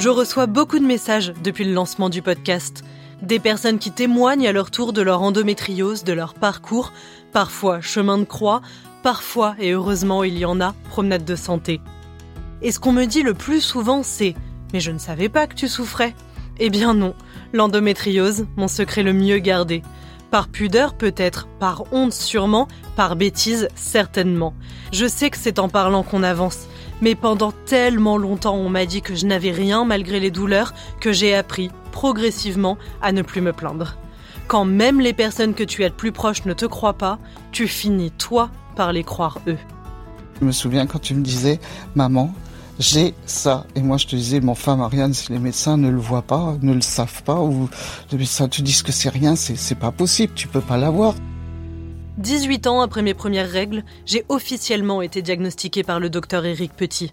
Je 0.00 0.08
reçois 0.08 0.46
beaucoup 0.46 0.78
de 0.78 0.86
messages 0.86 1.34
depuis 1.44 1.62
le 1.62 1.74
lancement 1.74 2.08
du 2.08 2.22
podcast. 2.22 2.84
Des 3.20 3.38
personnes 3.38 3.78
qui 3.78 3.90
témoignent 3.90 4.48
à 4.48 4.52
leur 4.52 4.70
tour 4.70 4.94
de 4.94 5.02
leur 5.02 5.20
endométriose, 5.20 6.04
de 6.04 6.14
leur 6.14 6.32
parcours, 6.32 6.94
parfois 7.34 7.82
chemin 7.82 8.16
de 8.16 8.24
croix, 8.24 8.62
parfois, 9.02 9.54
et 9.58 9.72
heureusement 9.72 10.24
il 10.24 10.38
y 10.38 10.46
en 10.46 10.58
a, 10.58 10.74
promenade 10.88 11.26
de 11.26 11.36
santé. 11.36 11.82
Et 12.62 12.72
ce 12.72 12.80
qu'on 12.80 12.92
me 12.92 13.04
dit 13.04 13.22
le 13.22 13.34
plus 13.34 13.60
souvent 13.60 14.02
c'est⁇ 14.02 14.30
Mais 14.72 14.80
je 14.80 14.90
ne 14.90 14.98
savais 14.98 15.28
pas 15.28 15.46
que 15.46 15.54
tu 15.54 15.68
souffrais⁇ 15.68 16.08
Eh 16.60 16.70
bien 16.70 16.94
non, 16.94 17.14
l'endométriose, 17.52 18.46
mon 18.56 18.68
secret 18.68 19.02
le 19.02 19.12
mieux 19.12 19.38
gardé. 19.38 19.82
Par 20.30 20.48
pudeur 20.48 20.94
peut-être, 20.94 21.46
par 21.58 21.92
honte 21.92 22.14
sûrement, 22.14 22.68
par 22.96 23.16
bêtise 23.16 23.68
certainement. 23.74 24.54
Je 24.94 25.06
sais 25.06 25.28
que 25.28 25.36
c'est 25.36 25.58
en 25.58 25.68
parlant 25.68 26.04
qu'on 26.04 26.22
avance, 26.22 26.68
mais 27.00 27.14
pendant 27.14 27.52
tellement 27.52 28.18
longtemps 28.18 28.56
on 28.56 28.68
m'a 28.68 28.86
dit 28.86 29.02
que 29.02 29.14
je 29.14 29.26
n'avais 29.26 29.50
rien 29.50 29.84
malgré 29.84 30.20
les 30.20 30.30
douleurs 30.30 30.74
que 31.00 31.12
j'ai 31.12 31.34
appris, 31.34 31.70
progressivement, 31.92 32.78
à 33.02 33.12
ne 33.12 33.22
plus 33.22 33.40
me 33.40 33.52
plaindre. 33.52 33.96
Quand 34.46 34.64
même 34.64 35.00
les 35.00 35.12
personnes 35.12 35.54
que 35.54 35.64
tu 35.64 35.84
as 35.84 35.90
de 35.90 35.94
plus 35.94 36.12
proches 36.12 36.44
ne 36.44 36.54
te 36.54 36.66
croient 36.66 36.98
pas, 36.98 37.18
tu 37.52 37.68
finis 37.68 38.10
toi 38.10 38.50
par 38.74 38.92
les 38.92 39.04
croire 39.04 39.38
eux. 39.46 39.58
Je 40.40 40.46
me 40.46 40.52
souviens 40.52 40.86
quand 40.86 40.98
tu 40.98 41.14
me 41.14 41.22
disais, 41.22 41.60
maman, 41.94 42.34
j'ai 42.80 43.14
ça. 43.26 43.66
Et 43.76 43.82
moi, 43.82 43.98
je 43.98 44.06
te 44.06 44.16
disais, 44.16 44.40
mon 44.40 44.54
femme 44.54 44.78
Marianne, 44.78 45.12
si 45.12 45.30
les 45.30 45.38
médecins 45.38 45.76
ne 45.76 45.90
le 45.90 45.98
voient 45.98 46.22
pas, 46.22 46.56
ne 46.62 46.72
le 46.72 46.80
savent 46.80 47.22
pas, 47.22 47.40
ou 47.40 47.68
les 48.10 48.18
médecins 48.18 48.48
te 48.48 48.62
disent 48.62 48.82
que 48.82 48.90
c'est 48.90 49.10
rien, 49.10 49.36
c'est 49.36 49.78
pas 49.78 49.92
possible, 49.92 50.32
tu 50.34 50.48
peux 50.48 50.62
pas 50.62 50.78
l'avoir. 50.78 51.14
18 52.18 52.66
ans 52.66 52.80
après 52.80 53.02
mes 53.02 53.14
premières 53.14 53.48
règles, 53.50 53.84
j'ai 54.04 54.24
officiellement 54.28 55.00
été 55.00 55.22
diagnostiquée 55.22 55.82
par 55.82 56.00
le 56.00 56.10
docteur 56.10 56.44
Éric 56.44 56.72
Petit. 56.74 57.12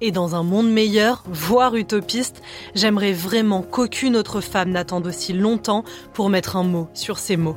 Et 0.00 0.10
dans 0.10 0.34
un 0.34 0.42
monde 0.42 0.70
meilleur, 0.70 1.24
voire 1.26 1.76
utopiste, 1.76 2.42
j'aimerais 2.74 3.12
vraiment 3.12 3.62
qu'aucune 3.62 4.16
autre 4.16 4.40
femme 4.40 4.70
n'attende 4.70 5.06
aussi 5.06 5.32
longtemps 5.32 5.84
pour 6.12 6.28
mettre 6.28 6.56
un 6.56 6.64
mot 6.64 6.88
sur 6.94 7.18
ces 7.18 7.36
mots. 7.36 7.56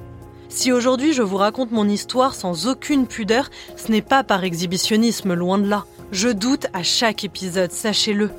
Si 0.49 0.71
aujourd'hui 0.71 1.13
je 1.13 1.23
vous 1.23 1.37
raconte 1.37 1.71
mon 1.71 1.87
histoire 1.87 2.33
sans 2.33 2.67
aucune 2.67 3.05
pudeur, 3.05 3.49
ce 3.75 3.91
n'est 3.91 4.01
pas 4.01 4.23
par 4.23 4.43
exhibitionnisme, 4.43 5.33
loin 5.33 5.57
de 5.57 5.67
là. 5.67 5.85
Je 6.11 6.29
doute 6.29 6.67
à 6.73 6.83
chaque 6.83 7.25
épisode, 7.25 7.71
sachez-le. 7.71 8.31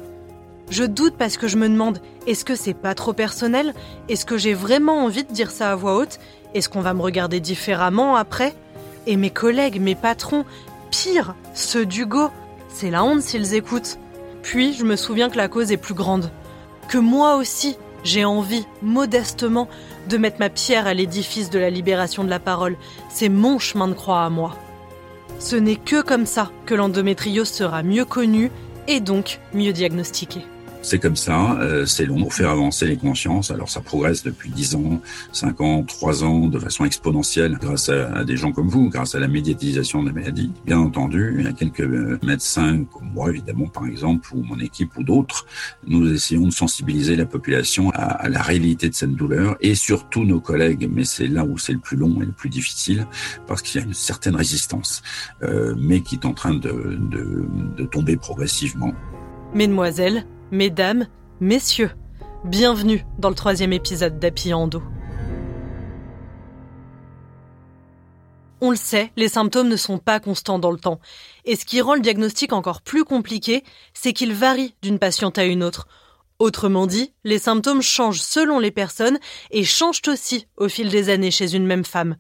Je 0.71 0.85
doute 0.85 1.15
parce 1.19 1.37
que 1.37 1.49
je 1.49 1.57
me 1.57 1.69
demande, 1.69 2.01
est-ce 2.27 2.45
que 2.45 2.55
c'est 2.55 2.75
pas 2.75 2.95
trop 2.95 3.13
personnel? 3.13 3.75
Est-ce 4.09 4.27
que 4.27 4.37
j'ai 4.37 4.53
vraiment 4.55 5.05
envie 5.05 5.25
de 5.25 5.33
dire 5.33 5.51
ça 5.51 5.73
à 5.73 5.77
voix 5.77 5.97
haute? 5.97 6.19
Est-ce 6.55 6.69
qu'on 6.69 6.81
va 6.81 6.95
me 6.95 7.03
regarder 7.03 7.41
différemment 7.41 8.17
après? 8.17 8.55
Et 9.07 9.17
mes 9.17 9.31
collègues, 9.31 9.81
mes 9.81 9.95
patrons, 9.95 10.45
pire, 10.91 11.35
ceux 11.55 11.87
d'Hugo, 11.87 12.31
c'est 12.69 12.91
la 12.91 13.05
honte 13.05 13.23
s'ils 13.23 13.55
écoutent. 13.55 13.99
Puis 14.43 14.73
je 14.75 14.85
me 14.85 14.97
souviens 14.97 15.31
que 15.31 15.37
la 15.37 15.49
cause 15.49 15.73
est 15.73 15.77
plus 15.77 15.95
grande. 15.95 16.31
Que 16.89 16.99
moi 16.99 17.37
aussi, 17.37 17.77
j'ai 18.05 18.25
envie, 18.25 18.67
modestement, 18.83 19.69
de 20.09 20.17
mettre 20.17 20.41
ma 20.41 20.49
pierre 20.49 20.87
à 20.87 20.95
l'édifice 20.95 21.51
de 21.51 21.59
la 21.59 21.71
libération 21.71 22.25
de 22.25 22.31
la 22.31 22.41
parole. 22.41 22.77
C'est 23.11 23.29
mon 23.29 23.59
chemin 23.59 23.89
de 23.89 23.95
croix 23.95 24.25
à 24.25 24.31
moi. 24.31 24.57
Ce 25.39 25.57
n'est 25.57 25.77
que 25.77 26.03
comme 26.03 26.27
ça 26.27 26.51
que 26.67 26.75
l'endométriose 26.75 27.49
sera 27.49 27.83
mieux 27.83 28.05
connue 28.05 28.51
et 28.87 29.01
donc 29.01 29.41
mieux 29.53 29.73
diagnostiquée. 29.73 30.47
C'est 30.81 30.99
comme 30.99 31.17
ça, 31.17 31.59
euh, 31.61 31.87
c'est 31.87 32.07
long 32.07 32.21
pour 32.21 32.33
faire 32.33 32.51
avancer 32.51 32.87
les 32.87 32.97
consciences. 32.97 33.51
Alors 33.51 33.69
ça 33.69 33.81
progresse 33.81 34.23
depuis 34.23 34.49
10 34.51 34.77
ans, 34.77 35.01
5 35.33 35.61
ans, 35.61 35.83
3 35.83 36.25
ans, 36.25 36.47
de 36.47 36.59
façon 36.59 36.85
exponentielle, 36.85 37.59
grâce 37.61 37.89
à, 37.89 38.25
des 38.25 38.37
gens 38.37 38.53
comme 38.53 38.69
vous, 38.69 38.89
grâce 38.89 39.15
à 39.15 39.19
la 39.19 39.29
médiatisation 39.29 40.03
de 40.03 40.09
la 40.09 40.15
maladie. 40.15 40.53
Bien 40.65 40.79
entendu, 40.79 41.35
il 41.39 41.45
y 41.45 41.49
a 41.49 41.53
quelques 41.53 41.81
euh, 41.81 42.19
médecins, 42.23 42.85
comme 42.85 43.11
moi 43.13 43.31
évidemment 43.31 43.67
par 43.67 43.87
exemple, 43.87 44.29
ou 44.35 44.43
mon 44.43 44.59
équipe 44.61 44.97
ou 44.97 45.03
d'autres, 45.03 45.47
nous 45.87 46.13
essayons 46.13 46.47
de 46.47 46.53
sensibiliser 46.53 47.17
la 47.17 47.27
population 47.27 47.91
à, 47.95 48.29
la 48.29 48.41
réalité 48.41 48.89
de 48.89 48.95
cette 48.95 49.15
douleur 49.15 49.57
et 49.61 49.75
surtout 49.75 50.25
nos 50.25 50.41
collègues, 50.41 50.89
mais 50.91 51.05
c'est 51.05 51.27
là 51.27 51.45
où 51.45 51.59
c'est 51.59 51.73
le 51.73 51.81
plus 51.81 51.97
long 51.97 52.23
et 52.23 52.27
le 52.27 52.33
plus 52.33 52.49
difficile, 52.49 53.07
parce 53.47 53.63
qu'il 53.63 53.81
y 53.81 53.85
a 53.85 53.87
une 53.87 53.95
certaine 53.95 54.37
résistance, 54.37 55.03
euh, 55.43 55.75
mais 55.79 56.01
qui 56.01 56.15
est 56.15 56.25
en 56.25 56.33
train 56.33 56.55
de, 56.55 56.99
de, 57.11 57.45
de 57.77 57.85
tomber 57.85 58.17
progressivement. 58.17 58.95
Mesdemoiselles, 59.55 60.25
Mesdames, 60.51 61.09
messieurs, 61.41 61.91
bienvenue 62.43 63.05
dans 63.19 63.29
le 63.29 63.35
troisième 63.35 63.75
épisode 63.75 64.19
d'Happy 64.19 64.55
Endo. 64.55 64.83
On 68.63 68.71
le 68.71 68.77
sait, 68.77 69.13
les 69.17 69.29
symptômes 69.29 69.69
ne 69.69 69.77
sont 69.77 69.99
pas 69.99 70.21
constants 70.21 70.59
dans 70.59 70.71
le 70.71 70.79
temps. 70.79 71.01
Et 71.45 71.55
ce 71.55 71.67
qui 71.67 71.83
rend 71.83 71.97
le 71.97 72.01
diagnostic 72.01 72.55
encore 72.55 72.81
plus 72.81 73.05
compliqué, 73.05 73.63
c'est 73.93 74.15
qu'il 74.15 74.33
varie 74.33 74.75
d'une 74.81 74.99
patiente 74.99 75.37
à 75.37 75.45
une 75.45 75.63
autre. 75.63 75.87
Autrement 76.39 76.87
dit, 76.87 77.13
les 77.25 77.39
symptômes 77.39 77.83
changent 77.83 78.23
selon 78.23 78.59
les 78.59 78.71
personnes 78.71 79.19
et 79.51 79.65
changent 79.65 80.01
aussi 80.07 80.47
au 80.57 80.71
fil 80.71 80.89
des 80.89 81.11
années 81.11 81.31
chez 81.31 81.55
une 81.57 81.67
même 81.67 81.85
femme. 81.85 82.17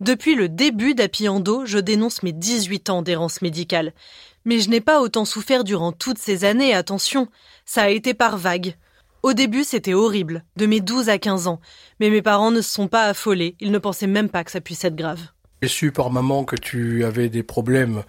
Depuis 0.00 0.36
le 0.36 0.48
début 0.48 0.94
d'Happy 0.94 1.28
Endo, 1.28 1.66
je 1.66 1.78
dénonce 1.78 2.22
mes 2.22 2.32
18 2.32 2.88
ans 2.88 3.02
d'errance 3.02 3.42
médicale. 3.42 3.94
Mais 4.44 4.60
je 4.60 4.70
n'ai 4.70 4.80
pas 4.80 5.00
autant 5.00 5.24
souffert 5.24 5.64
durant 5.64 5.92
toutes 5.92 6.18
ces 6.18 6.44
années, 6.44 6.74
attention. 6.74 7.28
Ça 7.64 7.82
a 7.82 7.88
été 7.88 8.14
par 8.14 8.38
vagues. 8.38 8.74
Au 9.22 9.32
début, 9.32 9.64
c'était 9.64 9.94
horrible, 9.94 10.44
de 10.56 10.66
mes 10.66 10.80
12 10.80 11.08
à 11.08 11.18
15 11.18 11.48
ans. 11.48 11.60
Mais 12.00 12.08
mes 12.10 12.22
parents 12.22 12.50
ne 12.50 12.60
se 12.60 12.70
sont 12.70 12.88
pas 12.88 13.04
affolés, 13.04 13.56
ils 13.60 13.72
ne 13.72 13.78
pensaient 13.78 14.06
même 14.06 14.28
pas 14.28 14.44
que 14.44 14.50
ça 14.50 14.60
puisse 14.60 14.84
être 14.84 14.96
grave. 14.96 15.20
J'ai 15.60 15.68
su 15.68 15.90
par 15.90 16.10
maman 16.10 16.44
que 16.44 16.54
tu 16.54 17.04
avais 17.04 17.28
des 17.28 17.42
problèmes 17.42 18.04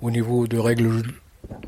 au 0.00 0.12
niveau 0.12 0.46
de 0.46 0.58
règles 0.58 1.02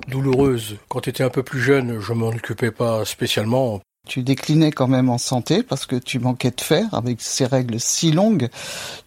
douloureuses. 0.08 0.76
Quand 0.88 1.00
tu 1.00 1.10
étais 1.10 1.24
un 1.24 1.30
peu 1.30 1.42
plus 1.42 1.60
jeune, 1.60 2.00
je 2.00 2.12
m'en 2.12 2.28
occupais 2.28 2.70
pas 2.70 3.04
spécialement. 3.04 3.80
Tu 4.06 4.22
déclinais 4.22 4.70
quand 4.70 4.86
même 4.86 5.08
en 5.08 5.18
santé 5.18 5.62
parce 5.62 5.84
que 5.84 5.96
tu 5.96 6.18
manquais 6.18 6.52
de 6.52 6.60
fer 6.60 6.86
avec 6.92 7.20
ces 7.20 7.44
règles 7.44 7.80
si 7.80 8.12
longues. 8.12 8.48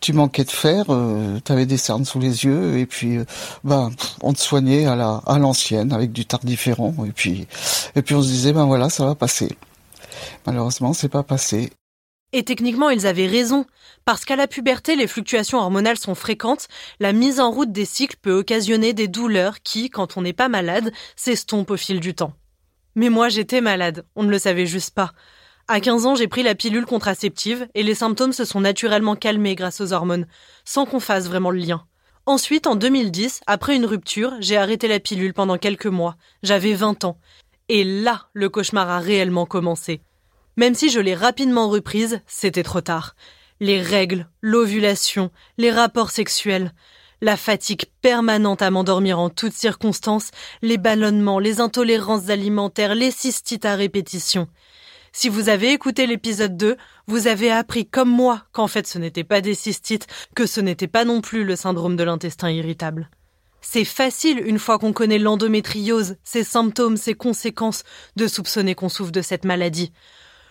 Tu 0.02 0.14
manquais 0.14 0.44
de 0.44 0.52
fer, 0.52 0.86
euh, 0.90 1.40
tu 1.44 1.52
avais 1.52 1.66
des 1.66 1.78
cernes 1.78 2.06
sous 2.06 2.20
les 2.20 2.44
yeux 2.44 2.78
et 2.78 2.86
puis 2.86 3.18
euh, 3.18 3.26
ben 3.64 3.92
on 4.22 4.34
te 4.34 4.40
soignait 4.40 4.86
à 4.86 4.96
la 4.96 5.22
à 5.26 5.40
l'ancienne 5.40 5.94
avec 5.94 6.12
du 6.12 6.26
tardiféron 6.26 6.94
et 7.06 7.12
puis 7.12 7.48
et 7.96 8.02
puis 8.02 8.16
on 8.16 8.22
se 8.22 8.28
disait 8.28 8.54
ben 8.54 8.66
voilà 8.66 8.90
ça 8.90 9.06
va 9.06 9.16
passer. 9.16 9.50
Malheureusement 10.46 10.94
c'est 10.94 11.10
pas 11.10 11.24
passé. 11.24 11.72
Et 12.32 12.44
techniquement, 12.44 12.92
ils 12.92 13.08
avaient 13.08 13.26
raison, 13.26 13.66
parce 14.06 14.24
qu'à 14.24 14.36
la 14.36 14.48
puberté, 14.48 14.96
les 14.96 15.08
fluctuations 15.08 15.58
hormonales 15.58 15.98
sont 15.98 16.14
fréquentes, 16.14 16.68
la 17.00 17.12
mise 17.12 17.40
en 17.40 17.50
route 17.50 17.72
des 17.72 17.86
cycles 17.86 18.18
peut 18.22 18.34
occasionner 18.34 18.94
des 18.94 19.08
douleurs 19.08 19.62
qui, 19.64 19.90
quand 19.90 20.16
on 20.16 20.22
n'est 20.22 20.34
pas 20.34 20.48
malade, 20.48 20.92
s'estompent 21.16 21.72
au 21.72 21.78
fil 21.78 22.00
du 22.00 22.14
temps. 22.14 22.34
Mais 23.00 23.08
moi, 23.08 23.30
j'étais 23.30 23.62
malade, 23.62 24.06
on 24.18 24.24
ne 24.24 24.30
le 24.30 24.40
savait 24.40 24.66
juste 24.66 24.94
pas. 24.94 25.14
À 25.70 25.80
15 25.80 26.06
ans, 26.06 26.16
j'ai 26.16 26.28
pris 26.28 26.44
la 26.44 26.54
pilule 26.54 26.86
contraceptive 26.86 27.66
et 27.74 27.82
les 27.82 27.96
symptômes 27.96 28.34
se 28.34 28.44
sont 28.44 28.60
naturellement 28.60 29.16
calmés 29.16 29.56
grâce 29.56 29.80
aux 29.80 29.94
hormones, 29.94 30.28
sans 30.66 30.86
qu'on 30.86 31.00
fasse 31.00 31.30
vraiment 31.30 31.50
le 31.50 31.60
lien. 31.60 31.86
Ensuite, 32.26 32.68
en 32.68 32.76
2010, 32.76 33.40
après 33.48 33.78
une 33.78 33.86
rupture, 33.86 34.34
j'ai 34.42 34.58
arrêté 34.58 34.90
la 34.90 35.00
pilule 35.00 35.34
pendant 35.34 35.58
quelques 35.58 35.86
mois. 35.86 36.18
J'avais 36.44 36.74
20 36.74 37.06
ans. 37.06 37.18
Et 37.70 37.86
là, 37.86 38.28
le 38.34 38.50
cauchemar 38.50 38.90
a 38.90 39.00
réellement 39.00 39.46
commencé. 39.46 40.02
Même 40.58 40.76
si 40.76 40.90
je 40.90 41.00
l'ai 41.00 41.16
rapidement 41.16 41.70
reprise, 41.70 42.20
c'était 42.28 42.64
trop 42.64 42.82
tard. 42.82 43.16
Les 43.62 43.82
règles, 43.82 44.28
l'ovulation, 44.42 45.32
les 45.58 45.72
rapports 45.72 46.12
sexuels 46.12 46.74
la 47.22 47.38
fatigue 47.38 47.86
permanente 48.02 48.62
à 48.62 48.72
m'endormir 48.72 49.20
en 49.20 49.30
toutes 49.30 49.54
circonstances, 49.54 50.32
les 50.62 50.78
ballonnements, 50.78 51.40
les 51.40 51.60
intolérances 51.60 52.30
alimentaires, 52.30 52.96
les 52.96 53.12
cystites 53.12 53.66
à 53.66 53.76
répétition. 53.76 54.48
Si 55.12 55.28
vous 55.28 55.50
avez 55.50 55.72
écouté 55.72 56.06
l'épisode 56.06 56.56
2, 56.56 56.78
vous 57.08 57.28
avez 57.28 57.52
appris 57.52 57.88
comme 57.88 58.10
moi 58.10 58.44
qu'en 58.52 58.68
fait 58.68 58.88
ce 58.88 59.00
n'était 59.00 59.24
pas 59.24 59.42
des 59.42 59.56
cystites, 59.56 60.08
que 60.36 60.46
ce 60.46 60.62
n'était 60.62 60.88
pas 60.88 61.04
non 61.04 61.22
plus 61.22 61.44
le 61.44 61.56
syndrome 61.56 61.96
de 61.96 62.04
l'intestin 62.04 62.52
irritable. 62.52 63.10
C'est 63.62 63.86
facile, 63.86 64.42
une 64.46 64.60
fois 64.60 64.80
qu'on 64.80 64.94
connaît 64.94 65.20
l'endométriose, 65.20 66.16
ses 66.24 66.44
symptômes, 66.44 66.96
ses 66.96 67.16
conséquences, 67.16 67.84
de 68.16 68.28
soupçonner 68.28 68.76
qu'on 68.76 68.90
souffre 68.90 69.12
de 69.12 69.22
cette 69.22 69.46
maladie. 69.46 69.92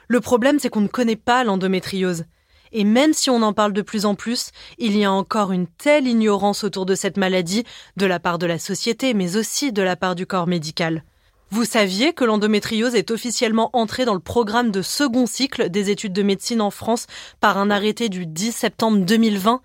Le 0.09 0.21
problème, 0.21 0.59
c'est 0.59 0.69
qu'on 0.69 0.83
ne 0.83 0.89
connaît 0.89 1.17
pas 1.17 1.45
l'endométriose. 1.45 2.25
Et 2.73 2.85
même 2.85 3.13
si 3.13 3.31
on 3.31 3.43
en 3.43 3.53
parle 3.53 3.73
de 3.73 3.83
plus 3.83 4.07
en 4.07 4.15
plus, 4.15 4.51
il 4.79 4.97
y 4.97 5.05
a 5.05 5.13
encore 5.13 5.53
une 5.53 5.67
telle 5.67 6.07
ignorance 6.07 6.65
autour 6.65 6.87
de 6.87 6.95
cette 6.95 7.17
maladie 7.17 7.65
de 7.97 8.07
la 8.07 8.21
part 8.21 8.39
de 8.39 8.47
la 8.47 8.59
société, 8.59 9.15
mais 9.15 9.37
aussi 9.37 9.73
de 9.73 9.83
la 9.83 9.97
part 9.97 10.15
du 10.15 10.27
corps 10.27 10.47
médical. 10.47 11.05
Vous 11.51 11.65
saviez 11.65 12.13
que 12.13 12.25
l'endométriose 12.25 12.95
est 12.95 13.11
officiellement 13.11 13.71
entrée 13.73 14.05
dans 14.05 14.15
le 14.15 14.21
programme 14.21 14.71
de 14.71 14.83
second 14.83 15.27
cycle 15.27 15.71
des 15.71 15.91
études 15.91 16.13
de 16.13 16.23
médecine 16.23 16.61
en 16.61 16.71
France 16.71 17.07
par 17.41 17.57
un 17.57 17.71
arrêté 17.71 18.11
du 18.11 18.27
10 18.27 18.53
septembre 18.53 18.99
2020 18.99 19.63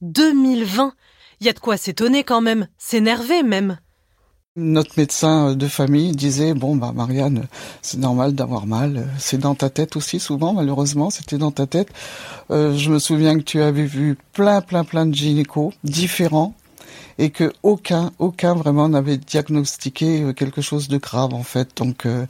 2020 0.00 0.94
Il 1.40 1.46
y 1.46 1.50
a 1.50 1.52
de 1.52 1.60
quoi 1.60 1.76
s'étonner 1.76 2.24
quand 2.24 2.40
même, 2.40 2.66
s'énerver 2.76 3.44
même. 3.44 3.78
Notre 4.54 4.98
médecin 4.98 5.54
de 5.54 5.66
famille 5.66 6.12
disait 6.12 6.52
bon 6.52 6.76
bah 6.76 6.92
Marianne, 6.94 7.46
c'est 7.80 7.96
normal 7.96 8.34
d'avoir 8.34 8.66
mal, 8.66 9.08
c'est 9.18 9.38
dans 9.38 9.54
ta 9.54 9.70
tête 9.70 9.96
aussi 9.96 10.20
souvent 10.20 10.52
malheureusement, 10.52 11.08
c'était 11.08 11.38
dans 11.38 11.52
ta 11.52 11.66
tête. 11.66 11.88
Euh, 12.50 12.76
je 12.76 12.90
me 12.90 12.98
souviens 12.98 13.38
que 13.38 13.44
tu 13.44 13.62
avais 13.62 13.86
vu 13.86 14.18
plein 14.34 14.60
plein 14.60 14.84
plein 14.84 15.06
de 15.06 15.14
gynécos 15.14 15.72
différents 15.84 16.52
et 17.16 17.30
que 17.30 17.50
aucun, 17.62 18.12
aucun 18.18 18.52
vraiment 18.52 18.90
n'avait 18.90 19.16
diagnostiqué 19.16 20.20
euh, 20.20 20.32
quelque 20.34 20.60
chose 20.60 20.88
de 20.88 20.98
grave 20.98 21.32
en 21.32 21.44
fait. 21.44 21.70
Donc, 21.78 22.04
euh, 22.04 22.26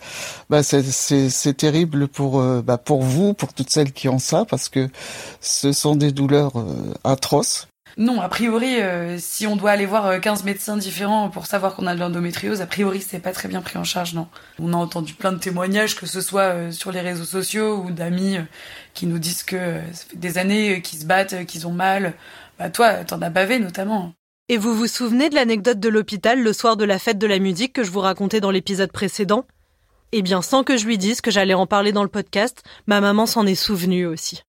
bah, 0.48 0.62
c'est 0.62 1.56
terrible 1.56 2.06
pour, 2.06 2.40
bah, 2.62 2.78
pour 2.78 3.02
vous, 3.02 3.34
pour 3.34 3.52
toutes 3.52 3.70
celles 3.70 3.92
qui 3.92 4.08
ont 4.08 4.20
ça, 4.20 4.44
parce 4.44 4.69
que 4.69 4.88
ce 5.40 5.72
sont 5.72 5.96
des 5.96 6.12
douleurs 6.12 6.52
atroces. 7.02 7.66
Non, 7.98 8.20
a 8.20 8.28
priori, 8.28 8.76
si 9.18 9.46
on 9.46 9.56
doit 9.56 9.70
aller 9.70 9.86
voir 9.86 10.20
15 10.20 10.44
médecins 10.44 10.76
différents 10.76 11.28
pour 11.28 11.46
savoir 11.46 11.74
qu'on 11.74 11.86
a 11.86 11.94
de 11.94 12.00
l'endométriose, 12.00 12.60
a 12.60 12.66
priori, 12.66 13.00
c'est 13.00 13.18
pas 13.18 13.32
très 13.32 13.48
bien 13.48 13.60
pris 13.60 13.78
en 13.78 13.84
charge, 13.84 14.14
non. 14.14 14.28
On 14.58 14.72
a 14.72 14.76
entendu 14.76 15.14
plein 15.14 15.32
de 15.32 15.38
témoignages, 15.38 15.96
que 15.96 16.06
ce 16.06 16.20
soit 16.20 16.72
sur 16.72 16.90
les 16.92 17.00
réseaux 17.00 17.24
sociaux 17.24 17.82
ou 17.84 17.90
d'amis 17.90 18.38
qui 18.94 19.06
nous 19.06 19.18
disent 19.18 19.42
que 19.42 19.80
ça 19.92 20.04
fait 20.08 20.16
des 20.16 20.38
années 20.38 20.80
qu'ils 20.82 21.00
se 21.00 21.04
battent, 21.04 21.44
qu'ils 21.46 21.66
ont 21.66 21.72
mal. 21.72 22.14
Bah 22.58 22.70
toi, 22.70 23.04
t'en 23.04 23.20
as 23.22 23.30
bavé 23.30 23.58
notamment. 23.58 24.12
Et 24.48 24.56
vous 24.56 24.74
vous 24.74 24.86
souvenez 24.86 25.30
de 25.30 25.34
l'anecdote 25.34 25.80
de 25.80 25.88
l'hôpital 25.88 26.42
le 26.42 26.52
soir 26.52 26.76
de 26.76 26.84
la 26.84 26.98
fête 26.98 27.18
de 27.18 27.26
la 27.26 27.38
musique 27.38 27.72
que 27.72 27.84
je 27.84 27.90
vous 27.90 28.00
racontais 28.00 28.40
dans 28.40 28.50
l'épisode 28.50 28.92
précédent? 28.92 29.46
Eh 30.12 30.20
bien, 30.20 30.42
sans 30.42 30.62
que 30.62 30.76
je 30.76 30.84
lui 30.84 30.98
dise 30.98 31.22
que 31.22 31.30
j'allais 31.30 31.54
en 31.54 31.66
parler 31.66 31.92
dans 31.92 32.02
le 32.02 32.08
podcast, 32.08 32.62
ma 32.86 33.00
maman 33.00 33.24
s'en 33.24 33.46
est 33.46 33.54
souvenue 33.54 34.04
aussi. 34.04 34.42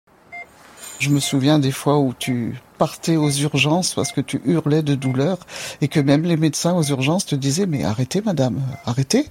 Je 1.00 1.10
me 1.10 1.20
souviens 1.20 1.60
des 1.60 1.72
fois 1.72 2.00
où 2.00 2.14
tu 2.18 2.56
partais 2.78 3.18
aux 3.18 3.30
urgences 3.30 3.94
parce 3.94 4.12
que 4.12 4.22
tu 4.22 4.42
hurlais 4.46 4.82
de 4.82 4.96
douleur 4.96 5.38
et 5.82 5.88
que 5.88 6.00
même 6.00 6.24
les 6.24 6.38
médecins 6.38 6.74
aux 6.74 6.84
urgences 6.84 7.26
te 7.26 7.36
disaient 7.36 7.66
mais 7.66 7.84
arrêtez 7.84 8.22
madame, 8.22 8.62
arrêtez, 8.86 9.28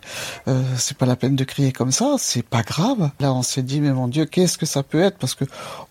euh, 0.49 0.63
c'est 0.77 0.97
pas 0.97 1.07
la 1.07 1.17
peine 1.17 1.37
de 1.37 1.45
crier 1.45 1.73
comme 1.73 1.93
ça, 1.93 2.17
c'est 2.19 2.45
pas 2.45 2.63
grave. 2.63 3.11
Là 3.21 3.33
on 3.33 3.43
s'est 3.43 3.63
dit 3.63 3.81
mais 3.81 3.93
mon 3.93 4.09
Dieu 4.09 4.25
qu'est-ce 4.25 4.59
que 4.59 4.67
ça 4.67 4.83
peut 4.83 5.01
être? 5.01 5.19
Parce 5.19 5.35
que 5.35 5.45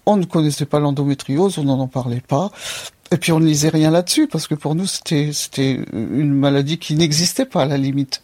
on 0.05 0.17
ne 0.17 0.25
connaissait 0.25 0.65
pas 0.65 0.79
l'endométriose, 0.79 1.57
on 1.57 1.63
n'en 1.63 1.79
en 1.79 1.87
parlait 1.87 2.23
pas. 2.25 2.51
Et 3.11 3.17
puis 3.17 3.31
on 3.31 3.39
ne 3.39 3.45
lisait 3.45 3.69
rien 3.69 3.91
là-dessus 3.91 4.27
parce 4.27 4.47
que 4.47 4.55
pour 4.55 4.75
nous 4.75 4.87
c'était 4.87 5.31
c'était 5.33 5.79
une 5.93 6.33
maladie 6.33 6.77
qui 6.77 6.95
n'existait 6.95 7.45
pas 7.45 7.63
à 7.63 7.65
la 7.65 7.77
limite. 7.77 8.23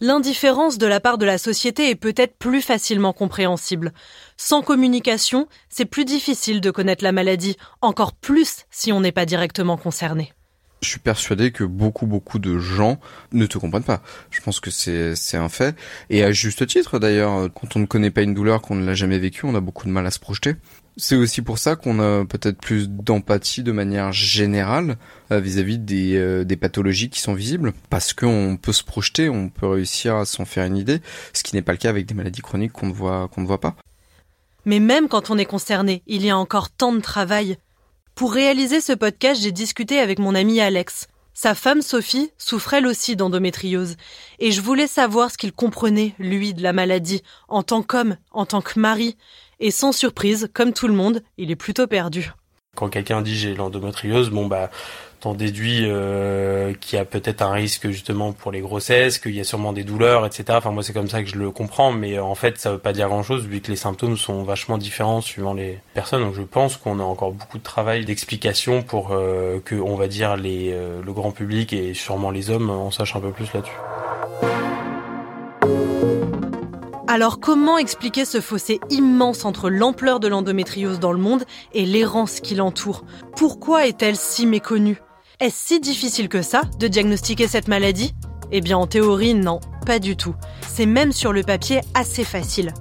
L'indifférence 0.00 0.76
de 0.76 0.86
la 0.86 0.98
part 0.98 1.18
de 1.18 1.24
la 1.24 1.38
société 1.38 1.88
est 1.88 1.94
peut-être 1.94 2.36
plus 2.36 2.62
facilement 2.62 3.12
compréhensible. 3.12 3.92
Sans 4.36 4.60
communication, 4.60 5.46
c'est 5.68 5.84
plus 5.84 6.04
difficile 6.04 6.60
de 6.60 6.72
connaître 6.72 7.04
la 7.04 7.12
maladie, 7.12 7.56
encore 7.80 8.12
plus 8.12 8.64
si 8.70 8.90
on 8.90 9.00
n'est 9.00 9.12
pas 9.12 9.24
directement 9.24 9.76
concerné. 9.76 10.32
Je 10.82 10.88
suis 10.88 10.98
persuadé 10.98 11.52
que 11.52 11.64
beaucoup 11.64 12.06
beaucoup 12.06 12.38
de 12.38 12.58
gens 12.58 12.98
ne 13.32 13.46
te 13.46 13.56
comprennent 13.56 13.84
pas. 13.84 14.02
Je 14.30 14.40
pense 14.42 14.60
que 14.60 14.70
c'est 14.70 15.36
un 15.36 15.48
fait 15.48 15.76
et 16.10 16.24
à 16.24 16.32
juste 16.32 16.66
titre 16.66 16.98
d'ailleurs. 16.98 17.48
Quand 17.54 17.76
on 17.76 17.78
ne 17.78 17.86
connaît 17.86 18.10
pas 18.10 18.22
une 18.22 18.34
douleur, 18.34 18.60
qu'on 18.60 18.74
ne 18.74 18.84
l'a 18.84 18.94
jamais 18.94 19.18
vécue, 19.18 19.46
on 19.46 19.54
a 19.54 19.60
beaucoup 19.60 19.86
de 19.86 19.92
mal 19.92 20.06
à 20.06 20.10
se 20.10 20.18
projeter. 20.18 20.56
C'est 20.96 21.16
aussi 21.16 21.42
pour 21.42 21.58
ça 21.58 21.74
qu'on 21.74 21.98
a 21.98 22.24
peut-être 22.24 22.58
plus 22.58 22.88
d'empathie 22.88 23.64
de 23.64 23.72
manière 23.72 24.12
générale 24.12 24.96
euh, 25.32 25.40
vis-à-vis 25.40 25.78
des, 25.78 26.16
euh, 26.16 26.44
des 26.44 26.56
pathologies 26.56 27.10
qui 27.10 27.20
sont 27.20 27.34
visibles, 27.34 27.72
parce 27.90 28.12
qu'on 28.12 28.56
peut 28.60 28.72
se 28.72 28.84
projeter, 28.84 29.28
on 29.28 29.48
peut 29.48 29.66
réussir 29.66 30.14
à 30.14 30.24
s'en 30.24 30.44
faire 30.44 30.64
une 30.64 30.76
idée, 30.76 31.00
ce 31.32 31.42
qui 31.42 31.56
n'est 31.56 31.62
pas 31.62 31.72
le 31.72 31.78
cas 31.78 31.88
avec 31.90 32.06
des 32.06 32.14
maladies 32.14 32.42
chroniques 32.42 32.72
qu'on 32.72 32.86
ne 32.86 32.92
voit 32.92 33.28
qu'on 33.28 33.40
ne 33.40 33.46
voit 33.46 33.60
pas. 33.60 33.74
Mais 34.66 34.78
même 34.78 35.08
quand 35.08 35.30
on 35.30 35.38
est 35.38 35.44
concerné, 35.44 36.02
il 36.06 36.24
y 36.24 36.30
a 36.30 36.38
encore 36.38 36.70
tant 36.70 36.92
de 36.92 37.00
travail. 37.00 37.56
Pour 38.14 38.32
réaliser 38.32 38.80
ce 38.80 38.92
podcast, 38.92 39.42
j'ai 39.42 39.50
discuté 39.50 39.98
avec 39.98 40.20
mon 40.20 40.36
ami 40.36 40.60
Alex. 40.60 41.08
Sa 41.36 41.56
femme 41.56 41.82
Sophie 41.82 42.30
souffrait 42.38 42.78
elle 42.78 42.86
aussi 42.86 43.16
d'endométriose, 43.16 43.96
et 44.38 44.52
je 44.52 44.60
voulais 44.60 44.86
savoir 44.86 45.32
ce 45.32 45.36
qu'il 45.36 45.52
comprenait, 45.52 46.14
lui, 46.20 46.54
de 46.54 46.62
la 46.62 46.72
maladie, 46.72 47.24
en 47.48 47.64
tant 47.64 47.82
qu'homme, 47.82 48.16
en 48.30 48.46
tant 48.46 48.62
que 48.62 48.78
mari, 48.78 49.16
et 49.64 49.70
sans 49.70 49.92
surprise, 49.92 50.50
comme 50.52 50.74
tout 50.74 50.88
le 50.88 50.92
monde, 50.92 51.22
il 51.38 51.50
est 51.50 51.56
plutôt 51.56 51.86
perdu. 51.86 52.32
Quand 52.76 52.90
quelqu'un 52.90 53.22
dit 53.22 53.34
j'ai 53.34 53.54
l'endométriose, 53.54 54.28
bon 54.28 54.46
bah 54.46 54.68
t'en 55.20 55.32
déduis 55.32 55.84
euh, 55.84 56.74
qu'il 56.74 56.98
y 56.98 57.00
a 57.00 57.06
peut-être 57.06 57.40
un 57.40 57.52
risque 57.52 57.88
justement 57.88 58.32
pour 58.32 58.52
les 58.52 58.60
grossesses, 58.60 59.18
qu'il 59.18 59.34
y 59.34 59.40
a 59.40 59.44
sûrement 59.44 59.72
des 59.72 59.82
douleurs, 59.82 60.26
etc. 60.26 60.44
Enfin 60.50 60.70
moi 60.70 60.82
c'est 60.82 60.92
comme 60.92 61.08
ça 61.08 61.22
que 61.22 61.30
je 61.30 61.36
le 61.36 61.50
comprends, 61.50 61.92
mais 61.92 62.18
euh, 62.18 62.22
en 62.22 62.34
fait 62.34 62.58
ça 62.58 62.72
veut 62.72 62.78
pas 62.78 62.92
dire 62.92 63.08
grand-chose 63.08 63.46
vu 63.46 63.62
que 63.62 63.70
les 63.70 63.76
symptômes 63.76 64.18
sont 64.18 64.42
vachement 64.42 64.76
différents 64.76 65.22
suivant 65.22 65.54
les 65.54 65.78
personnes. 65.94 66.20
Donc 66.20 66.34
je 66.34 66.42
pense 66.42 66.76
qu'on 66.76 67.00
a 67.00 67.04
encore 67.04 67.32
beaucoup 67.32 67.56
de 67.56 67.62
travail 67.62 68.04
d'explication 68.04 68.82
pour 68.82 69.12
euh, 69.12 69.60
que 69.64 69.76
on 69.76 69.96
va 69.96 70.08
dire 70.08 70.36
le 70.36 71.12
grand 71.12 71.30
public 71.30 71.72
et 71.72 71.94
sûrement 71.94 72.30
les 72.30 72.50
hommes 72.50 72.68
en 72.68 72.90
sachent 72.90 73.16
un 73.16 73.20
peu 73.20 73.30
plus 73.30 73.50
là-dessus. 73.54 73.72
Alors 77.14 77.38
comment 77.38 77.78
expliquer 77.78 78.24
ce 78.24 78.40
fossé 78.40 78.80
immense 78.90 79.44
entre 79.44 79.70
l'ampleur 79.70 80.18
de 80.18 80.26
l'endométriose 80.26 80.98
dans 80.98 81.12
le 81.12 81.20
monde 81.20 81.44
et 81.72 81.86
l'errance 81.86 82.40
qui 82.40 82.56
l'entoure? 82.56 83.04
Pourquoi 83.36 83.86
est-elle 83.86 84.16
si 84.16 84.46
méconnue? 84.46 85.00
Est-ce 85.38 85.74
si 85.74 85.78
difficile 85.78 86.28
que 86.28 86.42
ça 86.42 86.62
de 86.80 86.88
diagnostiquer 86.88 87.46
cette 87.46 87.68
maladie? 87.68 88.16
Eh 88.50 88.60
bien 88.60 88.78
en 88.78 88.88
théorie 88.88 89.34
non, 89.34 89.60
pas 89.86 90.00
du 90.00 90.16
tout. 90.16 90.34
C'est 90.66 90.86
même 90.86 91.12
sur 91.12 91.32
le 91.32 91.44
papier 91.44 91.82
assez 91.94 92.24
facile. 92.24 92.74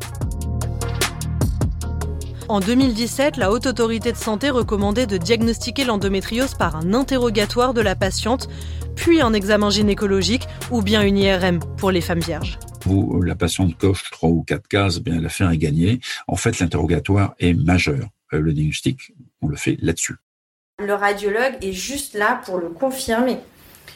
En 2.49 2.59
2017, 2.59 3.37
la 3.37 3.51
Haute 3.51 3.67
Autorité 3.67 4.11
de 4.11 4.17
Santé 4.17 4.49
recommandait 4.49 5.05
de 5.05 5.17
diagnostiquer 5.17 5.83
l'endométriose 5.83 6.55
par 6.55 6.75
un 6.75 6.95
interrogatoire 6.95 7.75
de 7.75 7.81
la 7.81 7.95
patiente, 7.95 8.49
puis 8.95 9.21
un 9.21 9.33
examen 9.33 9.69
gynécologique 9.69 10.47
ou 10.71 10.81
bien 10.81 11.03
une 11.03 11.19
IRM 11.19 11.59
pour 11.77 11.91
les 11.91 12.01
femmes 12.01 12.19
vierges 12.19 12.57
vous, 12.85 13.21
la 13.21 13.35
patiente 13.35 13.77
coche 13.77 14.09
trois 14.11 14.29
ou 14.29 14.43
quatre 14.43 14.67
cases, 14.67 14.97
eh 14.97 15.01
bien 15.01 15.19
l'affaire 15.19 15.49
est 15.51 15.57
gagnée. 15.57 15.99
En 16.27 16.35
fait, 16.35 16.59
l'interrogatoire 16.59 17.35
est 17.39 17.53
majeur. 17.53 18.07
Euh, 18.33 18.39
le 18.39 18.53
diagnostic, 18.53 19.13
on 19.41 19.47
le 19.47 19.55
fait 19.55 19.77
là-dessus. 19.81 20.15
Le 20.79 20.93
radiologue 20.93 21.57
est 21.61 21.73
juste 21.73 22.15
là 22.15 22.41
pour 22.45 22.57
le 22.57 22.69
confirmer. 22.69 23.37